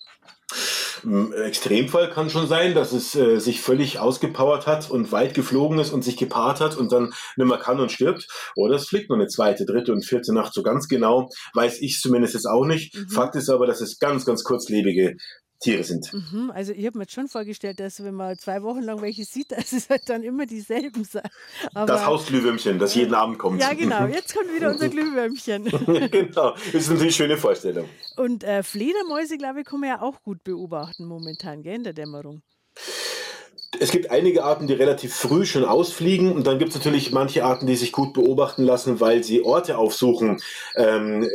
[1.04, 5.80] Im Extremfall kann schon sein, dass es äh, sich völlig ausgepowert hat und weit geflogen
[5.80, 8.28] ist und sich gepaart hat und dann nicht mehr kann und stirbt.
[8.56, 10.54] Oder es fliegt noch eine zweite, dritte und vierte Nacht.
[10.54, 12.96] So ganz genau weiß ich zumindest jetzt auch nicht.
[12.96, 13.10] Mhm.
[13.10, 15.16] Fakt ist aber, dass es ganz, ganz kurzlebige
[15.62, 16.12] Tiere sind.
[16.12, 19.24] Mhm, also ich habe mir jetzt schon vorgestellt, dass wenn man zwei Wochen lang welche
[19.24, 21.24] sieht, dass es halt dann immer dieselben sind.
[21.74, 23.62] das Hausglühwürmchen, das jeden Abend kommt.
[23.62, 24.06] Ja, genau.
[24.12, 25.66] Jetzt kommt wieder unser Glühwürmchen.
[26.12, 26.52] genau.
[26.52, 27.88] Das ist natürlich eine schöne Vorstellung.
[28.18, 31.94] Und äh, Fledermäuse, glaube ich, kann man ja auch gut beobachten momentan, gell, in der
[31.94, 32.42] Dämmerung.
[33.80, 37.46] Es gibt einige Arten, die relativ früh schon ausfliegen und dann gibt es natürlich manche
[37.46, 40.42] Arten, die sich gut beobachten lassen, weil sie Orte aufsuchen,
[40.76, 41.28] ähm, äh,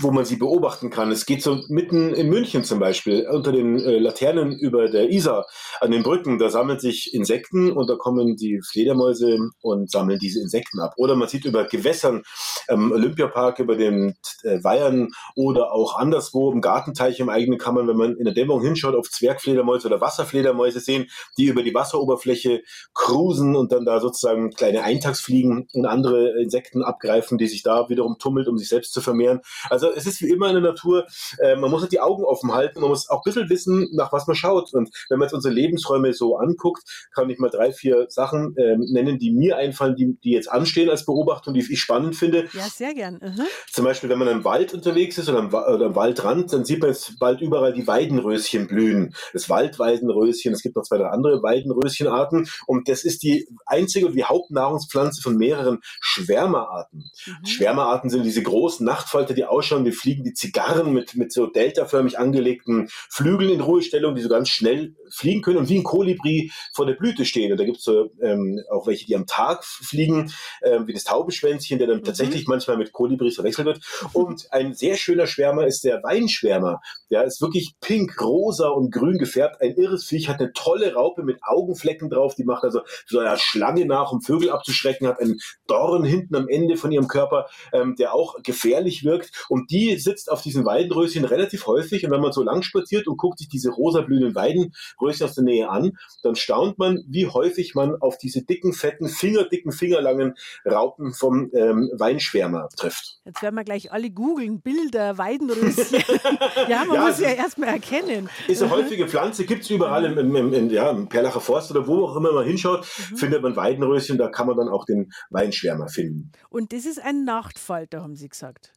[0.00, 1.10] wo man sie beobachten kann.
[1.10, 5.46] Es geht so mitten in München zum Beispiel, unter den äh, Laternen über der Isar,
[5.80, 10.40] an den Brücken, da sammeln sich Insekten und da kommen die Fledermäuse und sammeln diese
[10.40, 10.94] Insekten ab.
[10.96, 12.22] Oder man sieht über Gewässern,
[12.68, 14.14] ähm, Olympiapark, über den
[14.44, 18.62] äh, Weihern oder auch anderswo im Gartenteich im eigenen man, wenn man in der Dämmerung
[18.62, 24.50] hinschaut, auf Zwergfledermäuse oder Wasserfledermäuse sehen, die über die Wasseroberfläche cruisen und dann da sozusagen
[24.50, 29.00] kleine Eintagsfliegen und andere Insekten abgreifen, die sich da wiederum tummelt, um sich selbst zu
[29.00, 29.40] vermehren.
[29.70, 31.06] Also es ist wie immer in der Natur,
[31.38, 34.12] äh, man muss halt die Augen offen halten, man muss auch ein bisschen wissen, nach
[34.12, 34.74] was man schaut.
[34.74, 36.82] Und wenn man jetzt unsere Lebensräume so anguckt,
[37.14, 40.90] kann ich mal drei, vier Sachen äh, nennen, die mir einfallen, die, die jetzt anstehen
[40.90, 42.48] als Beobachtung, die ich spannend finde.
[42.52, 43.14] Ja, sehr gern.
[43.14, 43.46] Mhm.
[43.72, 46.80] Zum Beispiel, wenn man im Wald unterwegs ist oder am, oder am Waldrand, dann sieht
[46.80, 49.14] man jetzt bald überall die Weidenröschen blühen.
[49.32, 54.14] Das Waldweidenröschen, es gibt noch zwei, drei andere Weidenröschenarten und das ist die einzige und
[54.14, 57.10] die Hauptnahrungspflanze von mehreren Schwärmerarten.
[57.26, 57.46] Mhm.
[57.46, 62.18] Schwärmerarten sind diese großen Nachtfalter, die ausschauen, die fliegen die Zigarren mit, mit so deltaförmig
[62.18, 66.86] angelegten Flügeln in Ruhestellung, die so ganz schnell fliegen können und wie ein Kolibri vor
[66.86, 67.52] der Blüte stehen.
[67.52, 70.32] Und da gibt es so, ähm, auch welche, die am Tag fliegen,
[70.62, 72.04] ähm, wie das Taubenschwänzchen, der dann mhm.
[72.04, 73.80] tatsächlich manchmal mit Kolibris verwechselt wird.
[74.12, 76.80] Und ein sehr schöner Schwärmer ist der Weinschwärmer.
[77.10, 79.60] Der ist wirklich pink, rosa und grün gefärbt.
[79.60, 82.34] Ein irres Viech, hat eine tolle Raupe mit Augenflecken drauf.
[82.34, 86.48] Die macht also so eine Schlange nach, um Vögel abzuschrecken, hat einen Dorn hinten am
[86.48, 89.46] Ende von ihrem Körper, ähm, der auch gefährlich wirkt.
[89.48, 92.04] Und die sitzt auf diesen Weidenröschen relativ häufig.
[92.04, 95.44] Und wenn man so lang spaziert und guckt sich diese rosa blühenden Weidenröschen aus der
[95.44, 100.34] Nähe an, dann staunt man, wie häufig man auf diese dicken, fetten, fingerdicken, fingerlangen
[100.64, 103.20] Raupen vom ähm, Weinschwärmer trifft.
[103.24, 106.02] Jetzt werden wir gleich alle googeln, Bilder, Weidenröschen.
[106.68, 108.28] ja, man ja, muss ja erstmal erkennen.
[108.48, 111.86] Ist eine häufige Pflanze, gibt es überall im, im, im, ja, im Perlacher Forst oder
[111.86, 113.16] wo auch immer man hinschaut, mhm.
[113.16, 116.32] findet man Weidenröschen, da kann man dann auch den Weinschwärmer finden.
[116.48, 118.72] Und das ist ein Nachtfalter, haben Sie gesagt.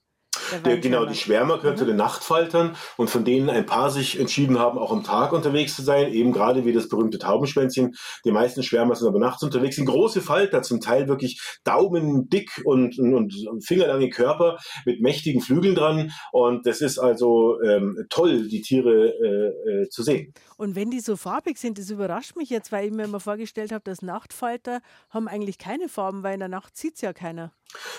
[0.64, 1.80] Der, genau, die Schwärmer gehören mhm.
[1.80, 5.76] zu den Nachtfaltern und von denen ein paar sich entschieden haben, auch am Tag unterwegs
[5.76, 7.95] zu sein, eben gerade wie das berühmte Taubenschwänzchen.
[8.26, 12.97] Die meisten Schwärmer sind aber nachts unterwegs, sind große Falter, zum Teil wirklich daumendick und,
[13.00, 18.62] und, und fingerlange Körper mit mächtigen Flügeln dran und das ist also ähm, toll, die
[18.62, 20.34] Tiere äh, äh, zu sehen.
[20.60, 23.72] Und wenn die so farbig sind, das überrascht mich jetzt, weil ich mir immer vorgestellt
[23.72, 27.53] habe, dass Nachtfalter haben eigentlich keine Farben, weil in der Nacht sieht es ja keiner.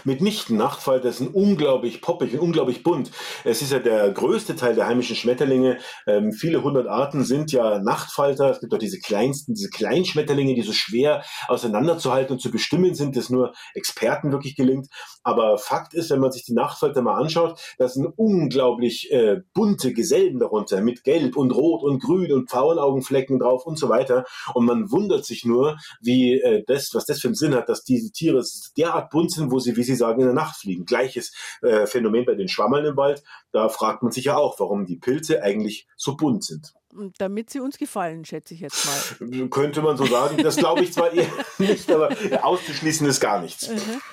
[0.05, 3.13] Mitnichten Nachtfalter sind unglaublich poppig und unglaublich bunt.
[3.45, 5.79] Es ist ja der größte Teil der heimischen Schmetterlinge.
[6.07, 8.51] Ähm, viele hundert Arten sind ja Nachtfalter.
[8.51, 13.17] Es gibt auch diese kleinsten, diese Kleinschmetterlinge, die so schwer auseinanderzuhalten und zu bestimmen sind,
[13.17, 14.89] das nur Experten wirklich gelingt.
[15.23, 19.93] Aber Fakt ist, wenn man sich die Nachtfalter mal anschaut, das sind unglaublich äh, bunte
[19.93, 24.25] Gesellen darunter mit Gelb und Rot und Grün und Pfauenaugenflecken drauf und so weiter.
[24.55, 27.85] Und man wundert sich nur, wie äh, das, was das für einen Sinn hat, dass
[27.85, 28.45] diese Tiere
[28.77, 30.85] derart bunt sind, wo sie, wie Sie sagen, in der Nacht fliegen.
[30.85, 31.33] Gleiches
[31.63, 33.23] äh, Phänomen bei den Schwammeln im Wald.
[33.53, 36.75] Da fragt man sich ja auch, warum die Pilze eigentlich so bunt sind.
[37.19, 39.49] Damit sie uns gefallen, schätze ich jetzt mal.
[39.49, 40.43] Könnte man so sagen.
[40.43, 41.29] Das glaube ich zwar eher
[41.59, 42.11] nicht, aber
[42.43, 43.71] auszuschließen ist gar nichts.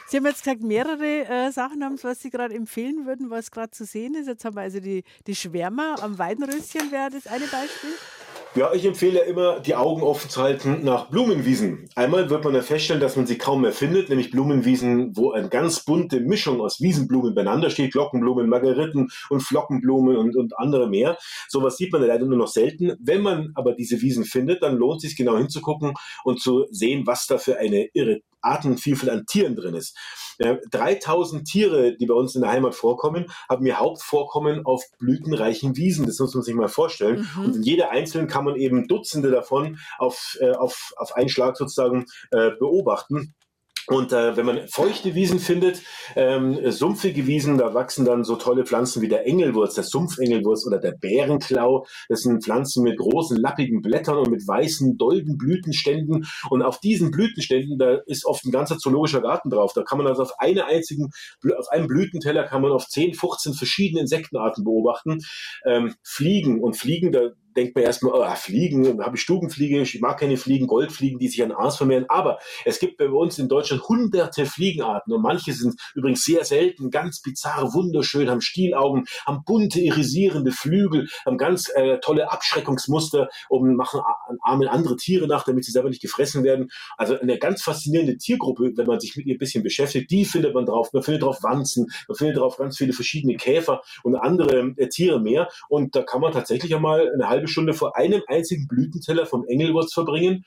[0.07, 3.71] Sie haben jetzt gesagt, mehrere äh, Sachen haben, was Sie gerade empfehlen würden, was gerade
[3.71, 4.27] zu sehen ist.
[4.27, 7.93] Jetzt haben wir also die, die Schwärmer am Weidenröschen, wäre das eine Beispiel?
[8.57, 11.87] Ja, ich empfehle immer, die Augen offen zu halten nach Blumenwiesen.
[11.93, 15.47] Einmal wird man ja feststellen, dass man sie kaum mehr findet, nämlich Blumenwiesen, wo eine
[15.47, 21.19] ganz bunte Mischung aus Wiesenblumen beieinander steht, Glockenblumen, Margeriten und Flockenblumen und, und andere mehr.
[21.47, 22.93] Sowas sieht man leider nur noch selten.
[22.99, 25.93] Wenn man aber diese Wiesen findet, dann lohnt es sich genau hinzugucken
[26.23, 29.95] und zu sehen, was da für eine irre Artenvielfalt an Tieren drin ist.
[30.39, 36.05] 3000 Tiere, die bei uns in der Heimat vorkommen, haben ihr Hauptvorkommen auf blütenreichen Wiesen.
[36.05, 37.27] Das muss man sich mal vorstellen.
[37.35, 37.45] Mhm.
[37.45, 41.57] Und in jeder einzelnen kann man eben Dutzende davon auf, äh, auf, auf einen Schlag
[41.57, 43.35] sozusagen äh, beobachten.
[43.89, 45.81] Und äh, wenn man feuchte Wiesen findet,
[46.17, 50.77] ähm, sumpfige Wiesen, da wachsen dann so tolle Pflanzen wie der Engelwurz, der Sumpfengelwurz oder
[50.77, 51.85] der Bärenklau.
[52.09, 56.27] Das sind Pflanzen mit großen, lappigen Blättern und mit weißen, dolden Blütenständen.
[56.49, 59.71] Und auf diesen Blütenständen, da ist oft ein ganzer zoologischer Garten drauf.
[59.73, 61.11] Da kann man also auf einer einzigen,
[61.57, 65.19] auf einem Blütenteller kann man auf 10, 15 verschiedene Insektenarten beobachten.
[65.65, 70.19] Ähm, Fliegen und Fliegen, da denkt man erstmal, oh, Fliegen, habe ich Stubenfliege, ich mag
[70.19, 72.05] keine Fliegen, Goldfliegen, die sich an Aas vermehren.
[72.07, 76.91] Aber es gibt bei uns in Deutschland hunderte Fliegenarten und manche sind übrigens sehr selten,
[76.91, 83.75] ganz bizarr, wunderschön, haben Stielaugen, haben bunte, irisierende Flügel, haben ganz äh, tolle Abschreckungsmuster und
[83.75, 84.01] machen
[84.41, 86.69] armen andere Tiere nach, damit sie selber nicht gefressen werden.
[86.95, 90.53] Also eine ganz faszinierende Tiergruppe, wenn man sich mit ihr ein bisschen beschäftigt, die findet
[90.53, 90.93] man drauf.
[90.93, 95.19] Man findet drauf Wanzen, man findet drauf ganz viele verschiedene Käfer und andere äh, Tiere
[95.19, 95.49] mehr.
[95.69, 99.93] Und da kann man tatsächlich einmal eine halbe Stunde vor einem einzigen Blütenteller vom Engelwurz
[99.93, 100.43] verbringen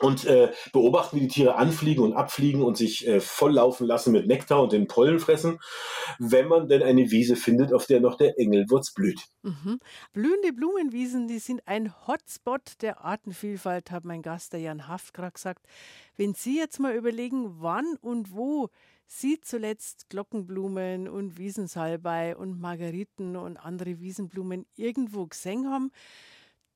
[0.00, 4.26] und äh, beobachten, wie die Tiere anfliegen und abfliegen und sich äh, volllaufen lassen mit
[4.26, 5.58] Nektar und den Pollen fressen,
[6.18, 9.20] wenn man denn eine Wiese findet, auf der noch der Engelwurz blüht.
[9.42, 9.80] Mhm.
[10.12, 15.32] Blühende Blumenwiesen, die sind ein Hotspot der Artenvielfalt, hat mein Gast, der Jan Haft, gerade
[15.32, 15.66] gesagt.
[16.16, 18.70] Wenn Sie jetzt mal überlegen, wann und wo
[19.10, 25.90] Sie zuletzt Glockenblumen und Wiesensalbei und Margeriten und andere Wiesenblumen irgendwo gesehen haben,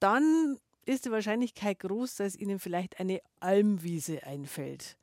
[0.00, 4.96] dann ist die Wahrscheinlichkeit groß, dass Ihnen vielleicht eine Almwiese einfällt.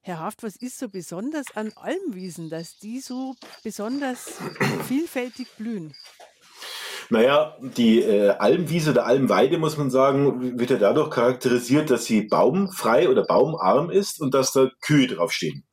[0.00, 4.40] Herr Haft, was ist so besonders an Almwiesen, dass die so besonders
[4.88, 5.94] vielfältig blühen?
[7.10, 12.22] Naja, die äh, Almwiese der Almweide, muss man sagen, wird ja dadurch charakterisiert, dass sie
[12.22, 15.64] baumfrei oder baumarm ist und dass da Kühe draufstehen.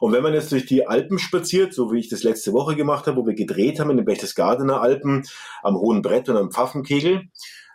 [0.00, 3.06] Und wenn man jetzt durch die Alpen spaziert, so wie ich das letzte Woche gemacht
[3.06, 5.24] habe, wo wir gedreht haben in den Berchtesgadener Alpen,
[5.62, 7.28] am Hohen Brett und am Pfaffenkegel,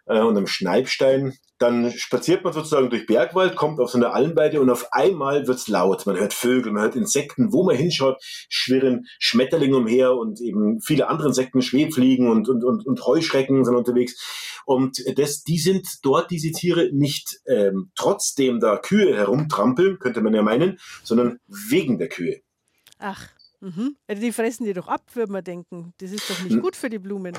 [0.07, 1.33] äh, und am Schneibstein.
[1.59, 5.67] Dann spaziert man sozusagen durch Bergwald, kommt auf so eine Almweide und auf einmal wird's
[5.67, 6.05] laut.
[6.05, 11.07] Man hört Vögel, man hört Insekten, wo man hinschaut, schwirren Schmetterlinge umher und eben viele
[11.07, 14.61] andere Insekten, Schwebfliegen und, und, und, und Heuschrecken sind unterwegs.
[14.65, 20.35] Und das, die sind dort, diese Tiere, nicht ähm, trotzdem da Kühe herumtrampeln, könnte man
[20.35, 22.41] ja meinen, sondern wegen der Kühe.
[22.99, 23.29] Ach,
[23.59, 23.95] Mhm.
[24.07, 25.93] Also die fressen die doch ab, würde man denken.
[25.99, 27.33] Das ist doch nicht gut für die Blumen.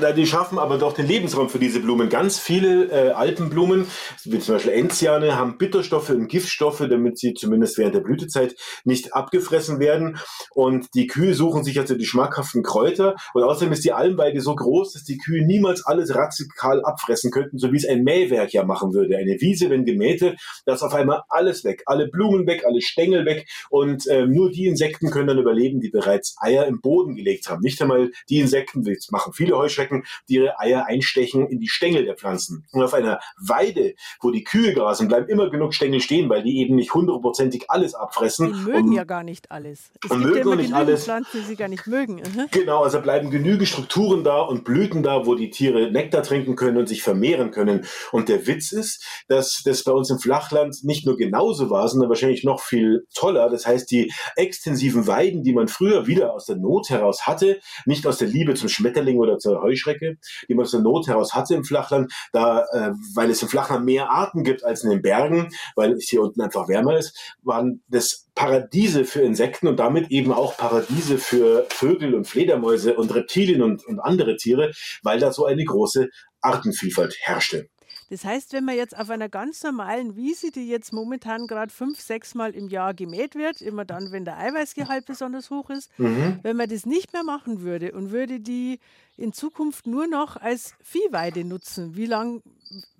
[0.00, 2.08] Na, die schaffen aber doch den Lebensraum für diese Blumen.
[2.08, 3.86] Ganz viele äh, Alpenblumen,
[4.24, 9.14] wie zum Beispiel Enziane, haben Bitterstoffe und Giftstoffe, damit sie zumindest während der Blütezeit nicht
[9.14, 10.18] abgefressen werden.
[10.54, 13.16] Und die Kühe suchen sich also die schmackhaften Kräuter.
[13.34, 17.58] Und außerdem ist die Almweide so groß, dass die Kühe niemals alles radikal abfressen könnten,
[17.58, 19.18] so wie es ein Mähwerk ja machen würde.
[19.18, 21.82] Eine Wiese, wenn gemähte, da ist auf einmal alles weg.
[21.84, 23.46] Alle Blumen weg, alle Stängel weg.
[23.68, 27.48] Und äh, nur die Insekten können dann überleben überleben, die bereits Eier im Boden gelegt
[27.48, 27.60] haben.
[27.62, 32.04] Nicht einmal die Insekten, das machen viele Heuschrecken, die ihre Eier einstechen in die Stängel
[32.04, 32.66] der Pflanzen.
[32.72, 36.58] Und auf einer Weide, wo die Kühe grasen, bleiben immer genug Stängel stehen, weil die
[36.58, 38.52] eben nicht hundertprozentig alles abfressen.
[38.52, 39.90] Die mögen und, ja gar nicht alles.
[40.04, 41.04] Es und mögen ja nicht alles.
[41.04, 42.22] Pflanzen, die sie gar nicht mögen.
[42.50, 46.76] Genau, also bleiben genügend Strukturen da und Blüten da, wo die Tiere Nektar trinken können
[46.76, 47.84] und sich vermehren können.
[48.12, 52.08] Und der Witz ist, dass das bei uns im Flachland nicht nur genauso war, sondern
[52.08, 53.50] wahrscheinlich noch viel toller.
[53.50, 58.06] Das heißt, die extensiven Weiden, die man früher wieder aus der Not heraus hatte, nicht
[58.06, 61.54] aus der Liebe zum Schmetterling oder zur Heuschrecke, die man aus der Not heraus hatte
[61.54, 65.48] im Flachland, da, äh, weil es im Flachland mehr Arten gibt als in den Bergen,
[65.74, 70.32] weil es hier unten einfach wärmer ist, waren das Paradiese für Insekten und damit eben
[70.32, 74.72] auch Paradiese für Vögel und Fledermäuse und Reptilien und, und andere Tiere,
[75.02, 76.08] weil da so eine große
[76.42, 77.68] Artenvielfalt herrschte.
[78.10, 82.00] Das heißt, wenn man jetzt auf einer ganz normalen Wiese, die jetzt momentan gerade fünf,
[82.00, 86.38] sechs Mal im Jahr gemäht wird, immer dann, wenn der Eiweißgehalt besonders hoch ist, mhm.
[86.42, 88.78] wenn man das nicht mehr machen würde und würde die
[89.16, 92.40] in Zukunft nur noch als Viehweide nutzen, wie lange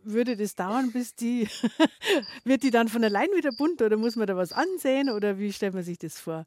[0.02, 1.48] würde das dauern, bis die,
[2.44, 5.52] wird die dann von allein wieder bunt oder muss man da was ansehen oder wie
[5.52, 6.46] stellt man sich das vor?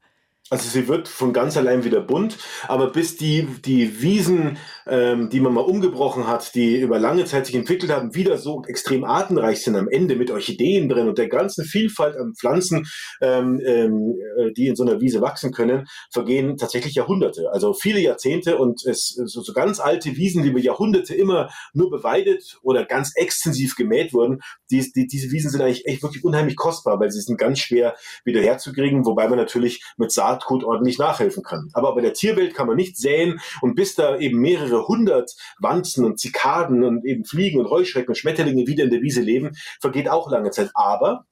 [0.50, 2.38] Also sie wird von ganz allein wieder bunt,
[2.68, 7.46] aber bis die, die Wiesen, ähm, die man mal umgebrochen hat, die über lange Zeit
[7.46, 11.30] sich entwickelt haben, wieder so extrem artenreich sind am Ende mit Orchideen drin und der
[11.30, 12.86] ganzen Vielfalt an Pflanzen,
[13.22, 18.02] ähm, ähm, äh, die in so einer Wiese wachsen können, vergehen tatsächlich Jahrhunderte, also viele
[18.02, 22.84] Jahrzehnte und es so, so ganz alte Wiesen, die über Jahrhunderte immer nur beweidet oder
[22.84, 27.10] ganz extensiv gemäht wurden, die, die, diese Wiesen sind eigentlich echt wirklich unheimlich kostbar, weil
[27.10, 31.70] sie sind ganz schwer wieder herzukriegen, wobei man natürlich mit Saat Saatgut ordentlich nachhelfen kann.
[31.74, 36.06] Aber bei der Tierwelt kann man nicht säen und bis da eben mehrere hundert Wanzen
[36.06, 40.10] und Zikaden und eben Fliegen und Heuschrecken und Schmetterlinge wieder in der Wiese leben, vergeht
[40.10, 40.72] auch lange Zeit.
[40.74, 41.26] Aber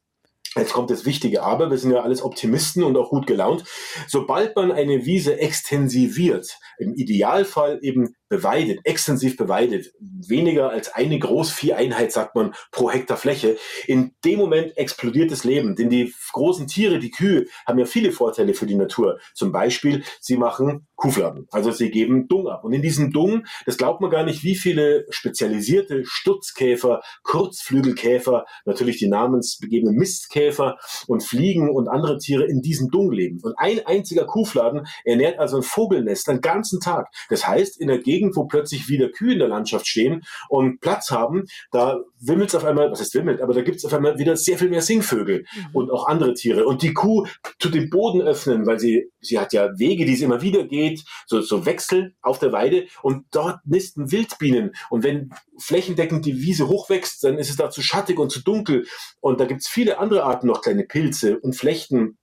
[0.55, 3.63] Jetzt kommt das wichtige Aber, wir sind ja alles Optimisten und auch gut gelaunt.
[4.07, 12.11] Sobald man eine Wiese extensiviert, im Idealfall eben beweidet, extensiv beweidet, weniger als eine Großvieheinheit,
[12.11, 13.57] sagt man, pro Hektar Fläche.
[13.87, 18.11] In dem Moment explodiert das Leben, denn die großen Tiere, die Kühe, haben ja viele
[18.11, 19.19] Vorteile für die Natur.
[19.33, 22.63] Zum Beispiel, sie machen Kuhfladen, also sie geben Dung ab.
[22.63, 28.97] Und in diesem Dung, das glaubt man gar nicht, wie viele spezialisierte Stutzkäfer, Kurzflügelkäfer, natürlich
[28.97, 30.77] die namensbegebenen Mistkäfer
[31.07, 33.39] und Fliegen und andere Tiere in diesem Dung leben.
[33.41, 37.07] Und ein einziger Kuhfladen ernährt also ein Vogelnest den ganzen Tag.
[37.29, 40.81] Das heißt, in der Gegend Gegend, wo plötzlich wieder Kühe in der Landschaft stehen und
[40.81, 43.93] Platz haben, da wimmelt es auf einmal, was heißt wimmelt, aber da gibt es auf
[43.93, 45.67] einmal wieder sehr viel mehr Singvögel mhm.
[45.73, 46.65] und auch andere Tiere.
[46.65, 47.25] Und die Kuh
[47.59, 51.03] tut den Boden öffnen, weil sie, sie hat ja Wege, die sie immer wieder geht,
[51.27, 54.71] so, so Wechsel auf der Weide und dort nisten Wildbienen.
[54.89, 58.85] Und wenn flächendeckend die Wiese hochwächst, dann ist es da zu schattig und zu dunkel.
[59.21, 62.17] Und da gibt es viele andere Arten noch, kleine Pilze und Flechten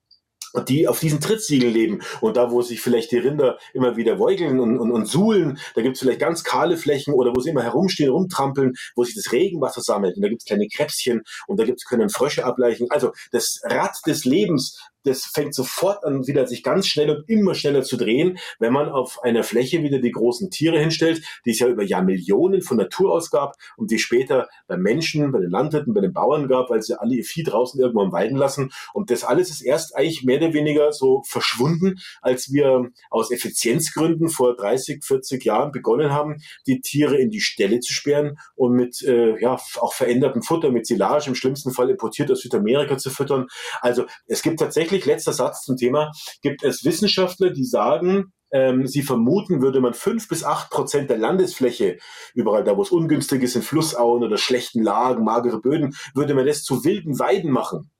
[0.67, 2.01] die auf diesen Trittsiegeln leben.
[2.21, 5.81] Und da, wo sich vielleicht die Rinder immer wieder wäugeln und, und, und suhlen, da
[5.81, 9.31] gibt es vielleicht ganz kahle Flächen oder wo sie immer herumstehen, rumtrampeln, wo sich das
[9.31, 10.15] Regenwasser sammelt.
[10.15, 12.87] Und da gibt es kleine Krebschen und da gibt's, können Frösche ableichen.
[12.89, 14.77] Also das Rad des Lebens
[15.07, 18.89] das fängt sofort an, wieder sich ganz schnell und immer schneller zu drehen, wenn man
[18.89, 23.13] auf einer Fläche wieder die großen Tiere hinstellt, die es ja über Jahrmillionen von Natur
[23.13, 26.81] aus gab und die später bei Menschen, bei den Landwirten, bei den Bauern gab, weil
[26.81, 28.71] sie alle ihr Vieh draußen irgendwo am Weiden lassen.
[28.93, 34.29] Und das alles ist erst eigentlich mehr oder weniger so verschwunden, als wir aus Effizienzgründen
[34.29, 39.01] vor 30, 40 Jahren begonnen haben, die Tiere in die Ställe zu sperren und mit
[39.03, 43.47] äh, ja auch verändertem Futter, mit Silage, im schlimmsten Fall importiert aus Südamerika zu füttern.
[43.81, 48.87] Also es gibt tatsächlich wirklich letzter Satz zum Thema, gibt es Wissenschaftler, die sagen, ähm,
[48.87, 51.97] sie vermuten, würde man fünf bis acht Prozent der Landesfläche,
[52.33, 56.45] überall da, wo es ungünstig ist, in Flussauen oder schlechten Lagen, magere Böden, würde man
[56.45, 57.91] das zu wilden Weiden machen.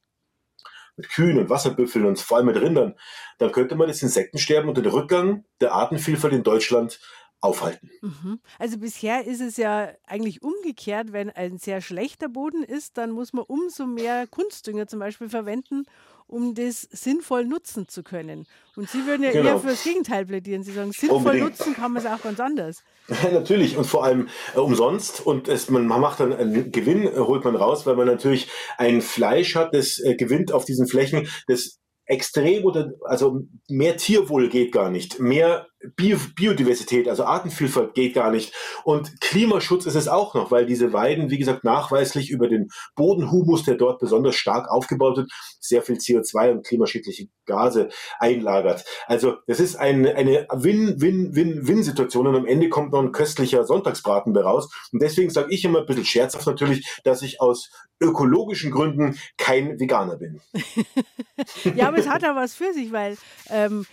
[0.96, 2.96] Mit Kühen und Wasserbüffeln und vor allem mit Rindern.
[3.38, 7.00] Dann könnte man das Insektensterben und den Rückgang der Artenvielfalt in Deutschland
[7.42, 7.90] aufhalten.
[8.02, 8.40] Mhm.
[8.58, 13.34] Also bisher ist es ja eigentlich umgekehrt, wenn ein sehr schlechter Boden ist, dann muss
[13.34, 15.86] man umso mehr Kunstdünger zum Beispiel verwenden,
[16.28, 18.48] um das sinnvoll nutzen zu können.
[18.76, 19.50] Und Sie würden ja genau.
[19.50, 20.64] eher für das Gegenteil plädieren.
[20.64, 21.46] Sie sagen, sinnvoll Unbedingt.
[21.46, 22.84] nutzen kann man es auch ganz anders.
[23.32, 27.18] Natürlich und vor allem äh, umsonst und es, man, man, macht dann einen Gewinn, äh,
[27.18, 31.28] holt man raus, weil man natürlich ein Fleisch hat, das äh, gewinnt auf diesen Flächen,
[31.48, 38.14] das extrem oder also mehr Tierwohl geht gar nicht, mehr Bio Biodiversität, also Artenvielfalt geht
[38.14, 42.48] gar nicht und Klimaschutz ist es auch noch, weil diese Weiden, wie gesagt, nachweislich über
[42.48, 48.86] den Bodenhumus, der dort besonders stark aufgebaut wird, sehr viel CO2 und klimaschädliche Gase einlagert.
[49.06, 54.70] Also das ist ein, eine Win-Win-Win-Win-Situation und am Ende kommt noch ein köstlicher Sonntagsbraten raus
[54.92, 57.70] und deswegen sage ich immer ein bisschen scherzhaft natürlich, dass ich aus
[58.00, 60.42] ökologischen Gründen kein Veganer bin.
[61.76, 63.18] ja, aber es hat auch was für sich, weil
[63.50, 63.86] ähm,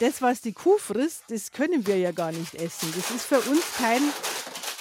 [0.00, 2.92] das, was die Kuh frisst, das können wir ja gar nicht essen.
[2.96, 4.02] Das ist für uns kein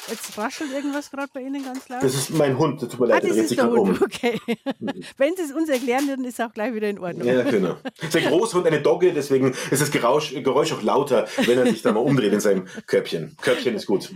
[0.09, 2.03] Jetzt raschelt irgendwas gerade bei Ihnen ganz laut.
[2.03, 4.01] Das ist mein Hund, tut mir leid, ah, das ist der Hund, um.
[4.01, 4.39] okay.
[5.17, 7.27] Wenn Sie es uns erklären würden, ist es auch gleich wieder in Ordnung.
[7.27, 7.77] Ja, genau.
[8.01, 11.67] Es ist ein Großhund, eine Dogge, deswegen ist das Geräusch, Geräusch auch lauter, wenn er
[11.67, 13.37] sich da mal umdreht in seinem Körbchen.
[13.41, 14.11] Körbchen ist gut.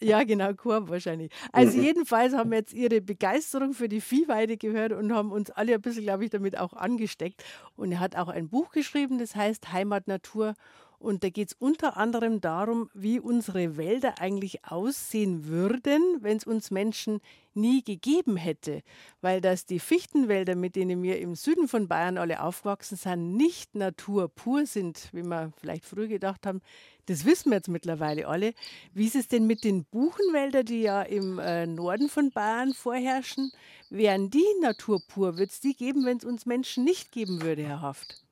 [0.00, 1.32] Ja, genau, Korb wahrscheinlich.
[1.52, 1.84] Also mhm.
[1.84, 5.80] jedenfalls haben wir jetzt Ihre Begeisterung für die Viehweide gehört und haben uns alle ein
[5.80, 7.42] bisschen, glaube ich, damit auch angesteckt.
[7.76, 10.54] Und er hat auch ein Buch geschrieben, das heißt Heimat Natur
[10.98, 16.44] und da geht es unter anderem darum, wie unsere Wälder eigentlich aussehen würden, wenn es
[16.44, 17.20] uns Menschen
[17.54, 18.82] nie gegeben hätte.
[19.20, 23.74] Weil dass die Fichtenwälder, mit denen wir im Süden von Bayern alle aufgewachsen sind, nicht
[23.74, 26.60] Natur pur sind, wie wir vielleicht früher gedacht haben,
[27.06, 28.54] das wissen wir jetzt mittlerweile alle.
[28.94, 33.52] Wie ist es denn mit den Buchenwäldern, die ja im äh, Norden von Bayern vorherrschen?
[33.90, 35.36] Wären die Natur pur?
[35.36, 38.23] Wird es die geben, wenn es uns Menschen nicht geben würde, Herr Haft?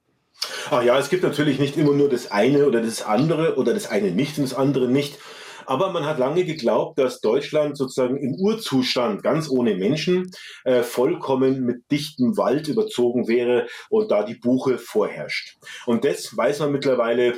[0.71, 3.89] Ach ja, es gibt natürlich nicht immer nur das eine oder das andere oder das
[3.89, 5.19] eine nicht und das andere nicht.
[5.67, 10.31] Aber man hat lange geglaubt, dass Deutschland sozusagen im Urzustand, ganz ohne Menschen,
[10.65, 15.57] äh, vollkommen mit dichtem Wald überzogen wäre und da die Buche vorherrscht.
[15.87, 17.35] Und das weiß man mittlerweile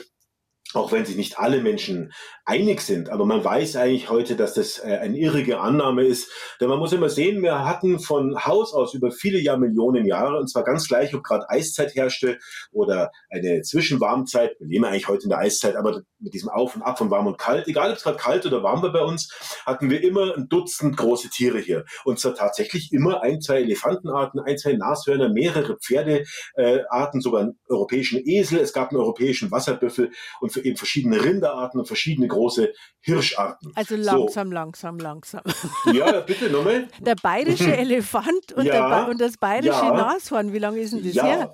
[0.74, 2.12] auch wenn sich nicht alle Menschen
[2.44, 3.10] einig sind.
[3.10, 6.30] Aber man weiß eigentlich heute, dass das äh, eine irrige Annahme ist.
[6.60, 10.50] Denn man muss immer sehen, wir hatten von Haus aus über viele Jahrmillionen Jahre, und
[10.50, 12.38] zwar ganz gleich, ob gerade Eiszeit herrschte
[12.72, 14.56] oder eine Zwischenwarmzeit.
[14.58, 17.26] Wir leben eigentlich heute in der Eiszeit, aber mit diesem Auf und Ab von warm
[17.26, 19.32] und kalt, egal ob es gerade kalt oder warm war bei uns,
[19.66, 21.84] hatten wir immer ein Dutzend große Tiere hier.
[22.04, 28.20] Und zwar tatsächlich immer ein, zwei Elefantenarten, ein, zwei Nashörner, mehrere Pferdearten, sogar einen europäischen
[28.24, 28.58] Esel.
[28.58, 30.10] Es gab einen europäischen Wasserbüffel
[30.40, 33.72] und für eben verschiedene Rinderarten und verschiedene große Hirscharten.
[33.74, 34.54] Also langsam, so.
[34.54, 35.42] langsam, langsam.
[35.92, 36.88] Ja, bitte nochmal.
[37.00, 41.14] Der bayerische Elefant und, ja, und das bayerische ja, Nashorn, wie lange ist denn das
[41.14, 41.24] ja.
[41.24, 41.52] her?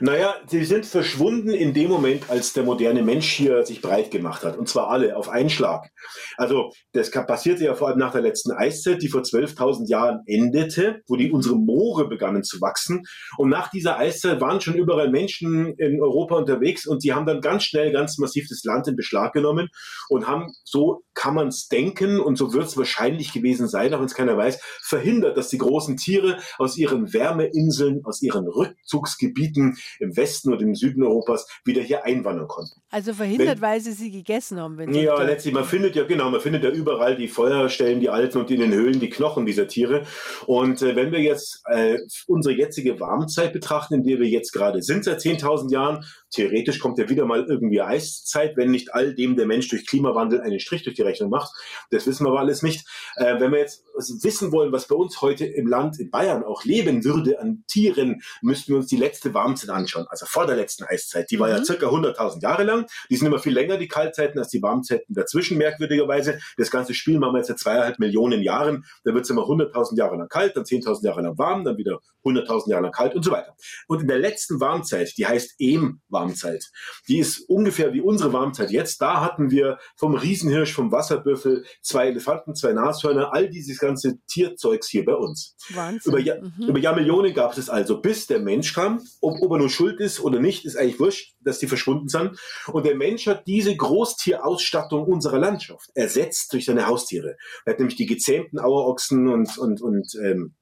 [0.00, 4.44] Naja, sie sind verschwunden in dem Moment, als der moderne Mensch hier sich breit gemacht
[4.44, 4.56] hat.
[4.56, 5.90] Und zwar alle auf einen Schlag.
[6.36, 11.02] Also das passierte ja vor allem nach der letzten Eiszeit, die vor 12.000 Jahren endete,
[11.08, 13.02] wo die unsere Moore begannen zu wachsen.
[13.38, 17.40] Und nach dieser Eiszeit waren schon überall Menschen in Europa unterwegs und die haben dann
[17.40, 19.68] ganz schnell, ganz massiv das Land in Beschlag genommen
[20.08, 24.00] und haben, so kann man es denken und so wird es wahrscheinlich gewesen sein, auch
[24.00, 29.76] wenn es keiner weiß, verhindert, dass die großen Tiere aus ihren Wärmeinseln, aus ihren Rückzugsgebieten
[30.00, 32.80] im Westen und im Süden Europas wieder hier einwandern konnten.
[32.90, 34.92] Also verhindert, wenn, weil sie sie gegessen haben.
[34.92, 38.50] Ja, letztlich, man findet ja, genau, man findet ja überall die Feuerstellen, die alten und
[38.50, 40.04] in den Höhlen die Knochen dieser Tiere.
[40.46, 44.82] Und äh, wenn wir jetzt äh, unsere jetzige Warmzeit betrachten, in der wir jetzt gerade
[44.82, 47.80] sind, seit 10.000 Jahren, theoretisch kommt ja wieder mal irgendwie
[48.16, 51.52] Eiszeit, wenn nicht all dem der Mensch durch Klimawandel einen Strich durch die Rechnung macht.
[51.90, 52.86] Das wissen wir aber alles nicht.
[53.16, 53.84] Äh, wenn wir jetzt
[54.22, 58.22] wissen wollen, was bei uns heute im Land, in Bayern auch leben würde an Tieren,
[58.42, 61.30] müssten wir uns die letzte Warmzeit anschauen, also vor der letzten Eiszeit.
[61.30, 61.56] Die war mhm.
[61.56, 62.86] ja circa 100.000 Jahre lang.
[63.10, 66.38] Die sind immer viel länger, die Kaltzeiten, als die Warmzeiten dazwischen, merkwürdigerweise.
[66.56, 68.84] Das ganze Spiel machen wir jetzt seit zweieinhalb Millionen Jahren.
[69.04, 72.00] Da wird es immer 100.000 Jahre lang kalt, dann 10.000 Jahre lang warm, dann wieder
[72.24, 73.54] 100.000 Jahre lang kalt und so weiter.
[73.86, 76.70] Und in der letzten Warmzeit, die heißt Ehm-Warmzeit,
[77.08, 79.02] die ist ungefähr wie unsere Warmzeit jetzt.
[79.02, 84.88] Da hatten wir vom Riesenhirsch, vom Wasserbüffel, zwei Elefanten, zwei Nashörner, all dieses ganze Tierzeugs
[84.88, 85.56] hier bei uns.
[85.74, 86.12] Wahnsinn.
[86.12, 86.68] Über, Jahr, mhm.
[86.68, 89.00] über Jahrmillionen gab es also, bis der Mensch kam.
[89.20, 92.38] Ob, ob er nur schuld ist oder nicht, ist eigentlich wurscht, dass die verschwunden sind.
[92.68, 97.36] Und der Mensch hat diese Großtierausstattung unserer Landschaft ersetzt durch seine Haustiere.
[97.64, 100.54] Er hat nämlich die gezähmten Auerochsen und, und, und ähm,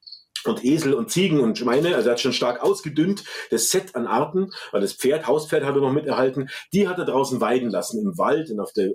[0.46, 4.06] und Esel und Ziegen und Schweine, also er hat schon stark ausgedünnt, das Set an
[4.06, 8.02] Arten, weil das Pferd, Hauspferd hat er noch miterhalten, die hat er draußen weiden lassen,
[8.02, 8.90] im Wald und auf, der,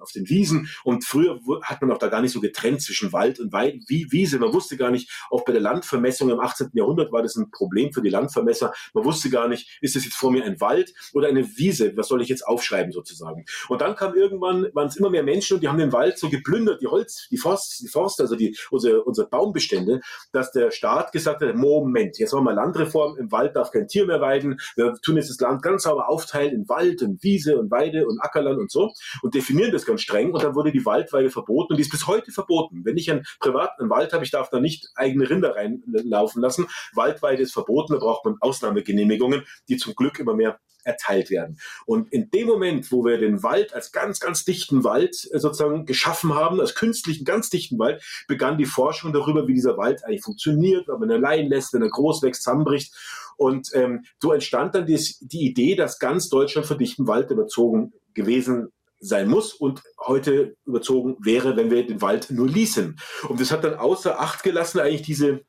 [0.00, 0.68] auf den Wiesen.
[0.84, 4.10] Und früher hat man auch da gar nicht so getrennt zwischen Wald und Weid, wie,
[4.10, 6.70] Wiese, man wusste gar nicht, auch bei der Landvermessung im 18.
[6.72, 10.16] Jahrhundert war das ein Problem für die Landvermesser, man wusste gar nicht, ist das jetzt
[10.16, 13.44] vor mir ein Wald oder eine Wiese, was soll ich jetzt aufschreiben sozusagen.
[13.68, 16.28] Und dann kam irgendwann, waren es immer mehr Menschen und die haben den Wald so
[16.28, 20.00] geplündert, die Holz, die Forst, die Forst also die, unsere, unsere Baumbestände,
[20.32, 24.06] dass der Staat gesagt hat, Moment, jetzt machen wir Landreform, im Wald darf kein Tier
[24.06, 27.70] mehr weiden, wir tun jetzt das Land ganz sauber aufteilen in Wald und Wiese und
[27.70, 28.92] Weide und Ackerland und so
[29.22, 32.06] und definieren das ganz streng und dann wurde die Waldweide verboten und die ist bis
[32.06, 32.84] heute verboten.
[32.84, 36.66] Wenn ich einen privaten Wald habe, ich darf da nicht eigene Rinder reinlaufen lassen.
[36.94, 41.58] Waldweide ist verboten, da braucht man Ausnahmegenehmigungen, die zum Glück immer mehr erteilt werden.
[41.86, 45.86] Und in dem Moment, wo wir den Wald als ganz, ganz dichten Wald äh, sozusagen
[45.86, 50.22] geschaffen haben, als künstlichen, ganz dichten Wald, begann die Forschung darüber, wie dieser Wald eigentlich
[50.22, 52.94] funktioniert, wenn man ihn allein lässt, wenn er groß wächst, zusammenbricht.
[53.36, 57.92] Und ähm, so entstand dann die, die Idee, dass ganz Deutschland von dichtem Wald überzogen
[58.14, 58.68] gewesen
[59.02, 62.98] sein muss und heute überzogen wäre, wenn wir den Wald nur ließen.
[63.28, 65.40] Und das hat dann außer Acht gelassen eigentlich diese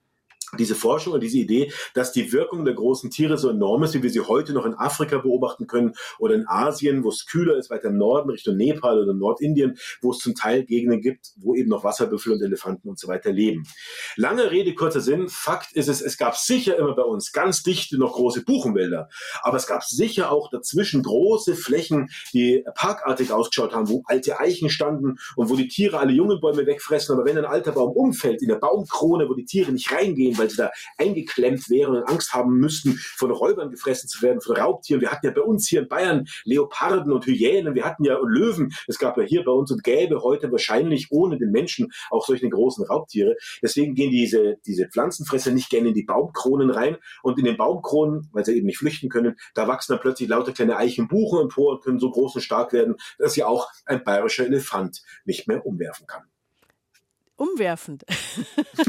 [0.58, 4.04] diese Forschung und diese Idee, dass die Wirkung der großen Tiere so enorm ist, wie
[4.04, 7.70] wir sie heute noch in Afrika beobachten können oder in Asien, wo es kühler ist,
[7.70, 11.70] weiter im Norden, Richtung Nepal oder Nordindien, wo es zum Teil Gegenden gibt, wo eben
[11.70, 13.64] noch Wasserbüffel und Elefanten und so weiter leben.
[14.16, 15.28] Lange Rede, kurzer Sinn.
[15.30, 19.10] Fakt ist es, es gab sicher immer bei uns ganz dichte noch große Buchenwälder,
[19.42, 24.70] aber es gab sicher auch dazwischen große Flächen, die parkartig ausgeschaut haben, wo alte Eichen
[24.70, 27.16] standen und wo die Tiere alle jungen Bäume wegfressen.
[27.16, 30.50] Aber wenn ein alter Baum umfällt in der Baumkrone, wo die Tiere nicht reingehen, weil
[30.50, 35.02] sie da eingeklemmt wären und Angst haben müssten, von Räubern gefressen zu werden, von Raubtieren.
[35.02, 38.74] Wir hatten ja bei uns hier in Bayern Leoparden und Hyänen, wir hatten ja Löwen.
[38.88, 42.50] Es gab ja hier bei uns und gäbe heute wahrscheinlich ohne den Menschen auch solche
[42.50, 43.36] großen Raubtiere.
[43.62, 48.30] Deswegen gehen diese, diese Pflanzenfresser nicht gerne in die Baumkronen rein und in den Baumkronen,
[48.34, 51.84] weil sie eben nicht flüchten können, da wachsen dann plötzlich lauter kleine Eichenbuchen empor und
[51.84, 56.06] können so groß und stark werden, dass ja auch ein bayerischer Elefant nicht mehr umwerfen
[56.06, 56.24] kann.
[57.36, 58.04] Umwerfend.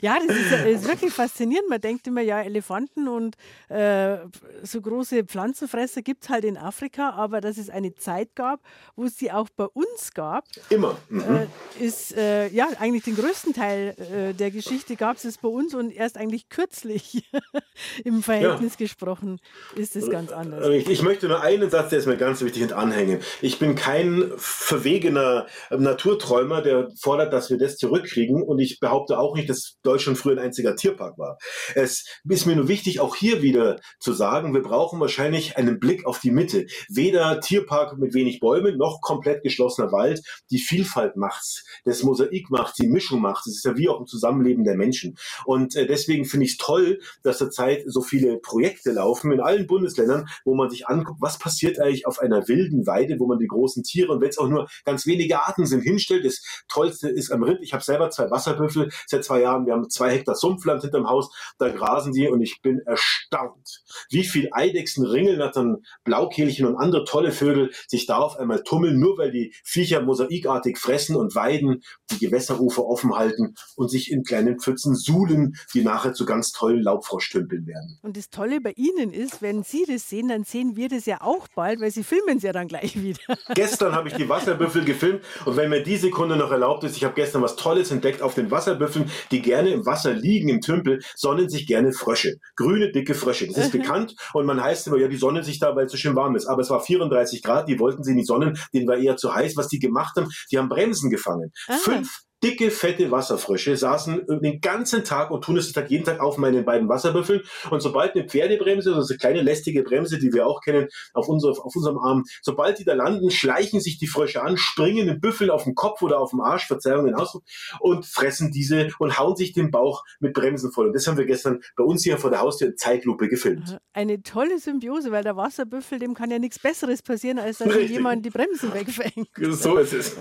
[0.00, 1.68] ja, das ist, ist, wirklich faszinierend.
[1.68, 3.36] Man denkt immer, ja, Elefanten und
[3.68, 4.18] äh,
[4.62, 8.60] so große Pflanzenfresser gibt es halt in Afrika, aber dass es eine Zeit gab,
[8.96, 10.44] wo es sie auch bei uns gab.
[10.68, 10.98] Immer.
[11.08, 11.20] Mhm.
[11.20, 15.74] Äh, ist, äh, ja, eigentlich den größten Teil äh, der Geschichte gab es bei uns
[15.74, 17.28] und erst eigentlich kürzlich
[18.04, 18.78] im Verhältnis ja.
[18.84, 19.40] gesprochen
[19.76, 20.66] ist es ganz anders.
[20.68, 23.20] Ich, ich, möchte nur einen Satz, der ist mir ganz wichtig, und anhängen.
[23.40, 28.42] Ich bin kein verwegener Naturträumer, der fordert, dass wir das zurückkriegen.
[28.42, 31.38] Und ich behaupte auch nicht, dass Deutschland früher ein einziger Tierpark war.
[31.74, 36.06] Es ist mir nur wichtig, auch hier wieder zu sagen, wir brauchen wahrscheinlich einen Blick
[36.06, 36.66] auf die Mitte.
[36.88, 40.22] Weder Tierpark mit wenig Bäumen noch komplett geschlossener Wald.
[40.50, 43.46] Die Vielfalt macht's, das Mosaik macht, die Mischung macht.
[43.46, 45.16] Es ist ja wie auch im Zusammenleben der Menschen.
[45.44, 49.66] Und äh, deswegen finde ich es toll, dass zurzeit so viele Projekte laufen in allen
[49.66, 53.46] Bundesländern, wo man sich anguckt, was passiert eigentlich auf einer wilden Weide, wo man die
[53.46, 56.24] großen Tiere und wenn es auch nur ganz wenige Arten sind, hinstellt.
[56.24, 56.42] Das
[56.80, 57.58] Tollste ist am Rind.
[57.60, 59.66] Ich habe selber zwei Wasserbüffel seit zwei Jahren.
[59.66, 61.30] Wir haben zwei Hektar Sumpfland hinterm Haus.
[61.58, 67.32] Da grasen die und ich bin erstaunt, wie viel Eidechsen, Ringelnattern, Blaukehlchen und andere tolle
[67.32, 72.18] Vögel sich da auf einmal tummeln, nur weil die Viecher mosaikartig fressen und weiden, die
[72.18, 77.66] Gewässerufer offen halten und sich in kleinen Pfützen suhlen, die nachher zu ganz tollen Laubfroschtümpeln
[77.66, 77.98] werden.
[78.00, 81.20] Und das Tolle bei Ihnen ist, wenn Sie das sehen, dann sehen wir das ja
[81.20, 83.36] auch bald, weil Sie filmen es ja dann gleich wieder.
[83.54, 87.04] Gestern habe ich die Wasserbüffel gefilmt und wenn mir die Sekunde noch erlaubt ist, ich
[87.04, 91.00] habe gestern was Tolles entdeckt auf den Wasserbüffeln, die gerne im Wasser liegen, im Tümpel,
[91.16, 92.36] sonnen sich gerne Frösche.
[92.56, 93.46] Grüne, dicke Frösche.
[93.46, 95.98] Das ist bekannt und man heißt immer, ja, die sonnen sich da, weil es so
[95.98, 96.46] schön warm ist.
[96.46, 99.56] Aber es war 34 Grad, die wollten sie nicht sonnen, denen war eher zu heiß.
[99.56, 101.52] Was die gemacht haben, die haben Bremsen gefangen.
[101.68, 101.78] Aha.
[101.78, 106.64] Fünf dicke, fette Wasserfrösche saßen den ganzen Tag und tun es jeden Tag auf meinen
[106.64, 107.42] beiden Wasserbüffeln.
[107.70, 111.50] Und sobald eine Pferdebremse, also eine kleine lästige Bremse, die wir auch kennen, auf, unser,
[111.50, 115.50] auf unserem Arm, sobald die da landen, schleichen sich die Frösche an, springen den Büffel
[115.50, 117.44] auf den Kopf oder auf den Arsch, Verzeihung den Ausdruck,
[117.80, 120.88] und fressen diese und hauen sich den Bauch mit Bremsen voll.
[120.88, 123.78] Und das haben wir gestern bei uns hier vor der Haustür in Zeitlupe gefilmt.
[123.92, 128.24] Eine tolle Symbiose, weil der Wasserbüffel, dem kann ja nichts Besseres passieren, als dass jemand
[128.24, 129.28] die Bremsen wegfängt.
[129.60, 130.16] So ist es.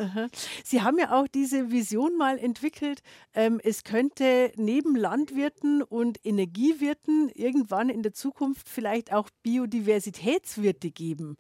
[0.64, 3.02] Sie haben ja auch diese Vision Vision mal entwickelt,
[3.34, 11.38] ähm, es könnte neben Landwirten und Energiewirten irgendwann in der Zukunft vielleicht auch Biodiversitätswirte geben.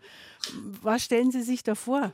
[0.81, 2.13] Was stellen Sie sich da vor?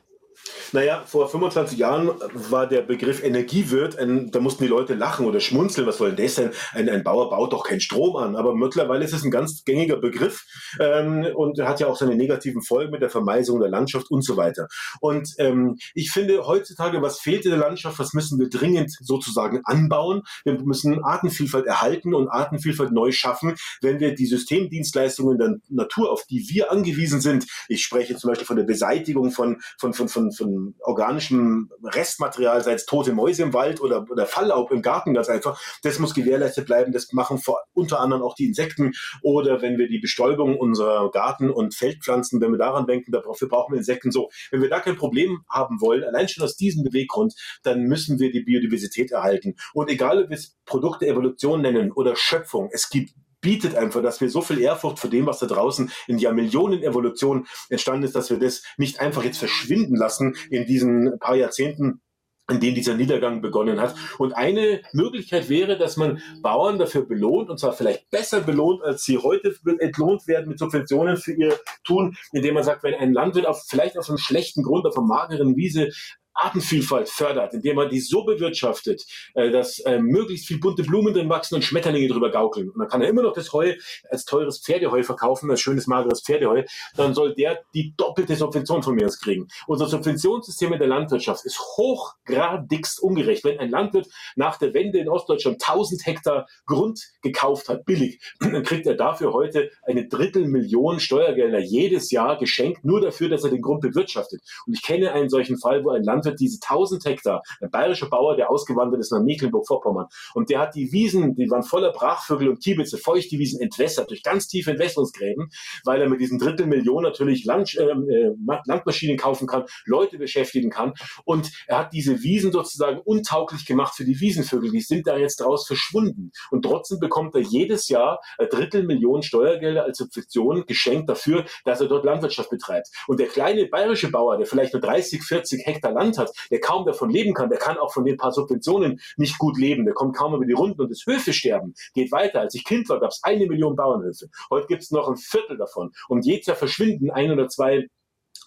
[0.71, 5.39] Naja, vor 25 Jahren war der Begriff Energiewirt, ein, da mussten die Leute lachen oder
[5.39, 6.51] schmunzeln, was soll denn das sein?
[6.73, 8.35] Ein, ein Bauer baut doch keinen Strom an.
[8.35, 10.45] Aber mittlerweile ist es ein ganz gängiger Begriff
[10.79, 14.37] ähm, und hat ja auch seine negativen Folgen mit der Vermeisung der Landschaft und so
[14.37, 14.67] weiter.
[14.99, 19.61] Und ähm, ich finde heutzutage, was fehlt in der Landschaft, was müssen wir dringend sozusagen
[19.63, 20.23] anbauen?
[20.43, 26.25] Wir müssen Artenvielfalt erhalten und Artenvielfalt neu schaffen, wenn wir die Systemdienstleistungen der Natur, auf
[26.25, 30.24] die wir angewiesen sind, ich spreche zum Beispiel von der Beseitigung von, von, von, von
[30.31, 35.29] von, organischem Restmaterial, sei es tote Mäuse im Wald oder, oder Falllaub im Garten ganz
[35.29, 36.91] einfach, das muss gewährleistet bleiben.
[36.91, 38.93] Das machen vor, unter anderem auch die Insekten.
[39.21, 43.73] Oder wenn wir die Bestäubung unserer Garten- und Feldpflanzen, wenn wir daran denken, dafür brauchen
[43.73, 44.29] wir Insekten so.
[44.51, 48.31] Wenn wir da kein Problem haben wollen, allein schon aus diesem Beweggrund, dann müssen wir
[48.31, 49.55] die Biodiversität erhalten.
[49.73, 53.13] Und egal, ob wir es Produkte Evolution nennen oder Schöpfung, es gibt
[53.45, 57.45] bietet einfach, dass wir so viel Ehrfurcht vor dem, was da draußen in Jahrmillionen Evolution
[57.69, 62.01] entstanden ist, dass wir das nicht einfach jetzt verschwinden lassen in diesen paar Jahrzehnten,
[62.49, 63.93] in denen dieser Niedergang begonnen hat.
[64.17, 69.03] Und eine Möglichkeit wäre, dass man Bauern dafür belohnt, und zwar vielleicht besser belohnt, als
[69.03, 73.45] sie heute entlohnt werden mit Subventionen für ihr Tun, indem man sagt, wenn ein Landwirt
[73.45, 75.91] auf, vielleicht auf einem schlechten Grund, auf einer mageren Wiese
[76.35, 81.29] Artenvielfalt fördert, indem man die so bewirtschaftet, äh, dass äh, möglichst viel bunte Blumen drin
[81.29, 82.69] wachsen und Schmetterlinge drüber gaukeln.
[82.69, 83.73] Und dann kann er immer noch das Heu
[84.09, 86.63] als teures Pferdeheu verkaufen, als schönes, mageres Pferdeheu.
[86.95, 89.47] Dann soll der die doppelte Subvention von mir aus kriegen.
[89.67, 93.43] Unser Subventionssystem in der Landwirtschaft ist hochgradigst ungerecht.
[93.43, 98.63] Wenn ein Landwirt nach der Wende in Ostdeutschland 1000 Hektar Grund gekauft hat, billig, dann
[98.63, 103.61] kriegt er dafür heute eine Drittelmillion Steuergelder jedes Jahr geschenkt, nur dafür, dass er den
[103.61, 104.41] Grund bewirtschaftet.
[104.65, 108.09] Und ich kenne einen solchen Fall, wo ein Landwirt Landwirt diese 1000 Hektar, ein bayerischer
[108.09, 110.07] Bauer, der ausgewandert ist nach Mecklenburg-Vorpommern.
[110.33, 114.23] Und der hat die Wiesen, die waren voller Brachvögel und Kiebitze, feuchte Wiesen entwässert durch
[114.23, 115.49] ganz tiefe Entwässerungsgräben,
[115.83, 118.31] weil er mit diesen Drittelmillionen natürlich Land, ähm, äh,
[118.65, 120.93] Landmaschinen kaufen kann, Leute beschäftigen kann.
[121.23, 124.71] Und er hat diese Wiesen sozusagen untauglich gemacht für die Wiesenvögel.
[124.71, 126.31] Die sind da jetzt draus verschwunden.
[126.51, 131.87] Und trotzdem bekommt er jedes Jahr ein Drittelmillionen Steuergelder als Subvention geschenkt dafür, dass er
[131.87, 132.89] dort Landwirtschaft betreibt.
[133.07, 136.59] Und der kleine bayerische Bauer, der vielleicht nur 30, 40 Hektar Land Land hat, der
[136.59, 139.93] kaum davon leben kann, der kann auch von den paar Subventionen nicht gut leben, der
[139.93, 142.41] kommt kaum über die Runden und das Höfesterben geht weiter.
[142.41, 144.27] Als ich Kind war, gab es eine Million Bauernhöfe.
[144.49, 145.91] Heute gibt es noch ein Viertel davon.
[146.07, 147.87] Und jedes Jahr verschwinden ein oder zwei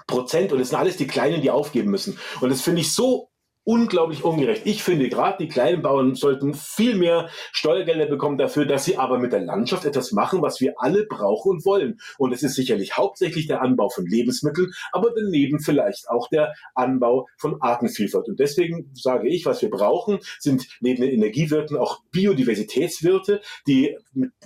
[0.07, 2.19] Prozent und es sind alles die Kleinen, die aufgeben müssen.
[2.41, 3.31] Und das finde ich so
[3.69, 4.63] unglaublich ungerecht.
[4.65, 9.19] Ich finde, gerade die kleinen Bauern sollten viel mehr Steuergelder bekommen dafür, dass sie aber
[9.19, 12.01] mit der Landschaft etwas machen, was wir alle brauchen und wollen.
[12.17, 17.29] Und es ist sicherlich hauptsächlich der Anbau von Lebensmitteln, aber daneben vielleicht auch der Anbau
[17.37, 18.29] von Artenvielfalt.
[18.29, 23.99] Und deswegen sage ich, was wir brauchen, sind neben den Energiewirten auch Biodiversitätswirte, die,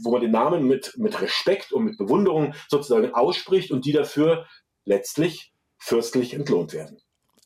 [0.02, 4.46] wo man den Namen mit, mit Respekt und mit Bewunderung sozusagen ausspricht und die dafür
[4.84, 6.98] letztlich fürstlich entlohnt werden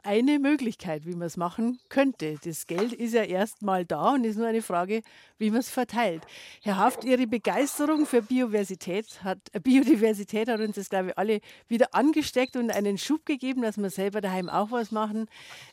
[0.06, 2.36] eine Möglichkeit, wie man es machen könnte.
[2.44, 5.02] Das Geld ist ja erst mal da und ist nur eine Frage,
[5.38, 6.22] wie man es verteilt.
[6.62, 11.40] Herr Haft, Ihre Begeisterung für Biodiversität hat, äh, Biodiversität hat uns das, glaube ich, alle
[11.68, 15.28] wieder angesteckt und einen Schub gegeben, dass wir selber daheim auch was machen.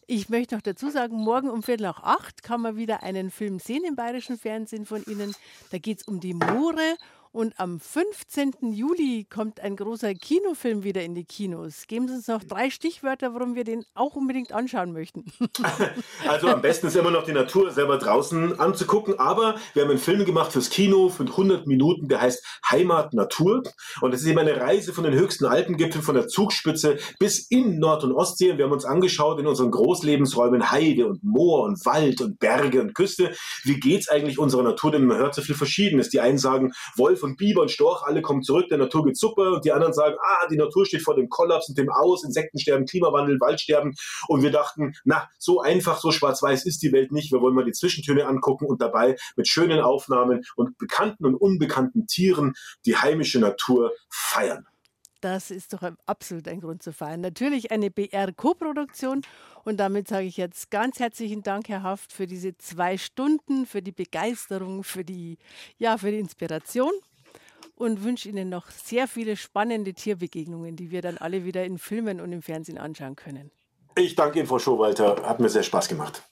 [0.07, 3.59] Ich möchte noch dazu sagen, morgen um Viertel nach acht kann man wieder einen Film
[3.59, 5.35] sehen im Bayerischen Fernsehen von Ihnen.
[5.71, 6.97] Da geht es um die Moore
[7.33, 8.73] und am 15.
[8.73, 11.87] Juli kommt ein großer Kinofilm wieder in die Kinos.
[11.87, 15.25] Geben Sie uns noch drei Stichwörter, warum wir den auch unbedingt anschauen möchten.
[16.27, 19.19] Also am besten ist immer noch die Natur selber draußen anzugucken.
[19.19, 23.63] Aber wir haben einen Film gemacht fürs Kino für 100 Minuten, der heißt Heimat Natur.
[24.01, 27.79] Und das ist eben eine Reise von den höchsten Alpengipfeln, von der Zugspitze bis in
[27.79, 28.51] Nord- und Ostsee.
[28.51, 32.81] Und wir haben uns angeschaut in unseren Großlebensräumen Heide und Moor und Wald und Berge
[32.81, 33.33] und Küste.
[33.63, 34.91] Wie geht es eigentlich unserer Natur?
[34.91, 36.09] Denn man hört so viel Verschiedenes.
[36.09, 39.53] Die einen sagen, Wolf und Biber und Storch, alle kommen zurück, der Natur geht super
[39.53, 42.85] und die anderen sagen, ah, die Natur steht vor dem Kollaps und dem Aus, Insektensterben,
[42.85, 43.95] Klimawandel, Waldsterben
[44.27, 47.65] und wir dachten, na, so einfach, so schwarz-weiß ist die Welt nicht, wir wollen mal
[47.65, 52.53] die Zwischentöne angucken und dabei mit schönen Aufnahmen und bekannten und unbekannten Tieren
[52.85, 54.67] die heimische Natur feiern.
[55.23, 57.21] Das ist doch absolut ein Grund zu feiern.
[57.21, 59.21] Natürlich eine BR-Koproduktion.
[59.63, 63.81] Und damit sage ich jetzt ganz herzlichen Dank, Herr Haft, für diese zwei Stunden, für
[63.81, 65.37] die Begeisterung, für die,
[65.77, 66.91] ja, für die Inspiration
[67.75, 72.21] und wünsche Ihnen noch sehr viele spannende Tierbegegnungen, die wir dann alle wieder in Filmen
[72.21, 73.51] und im Fernsehen anschauen können.
[73.95, 75.23] Ich danke Ihnen, Frau Schowalter.
[75.23, 76.23] Hat mir sehr Spaß gemacht.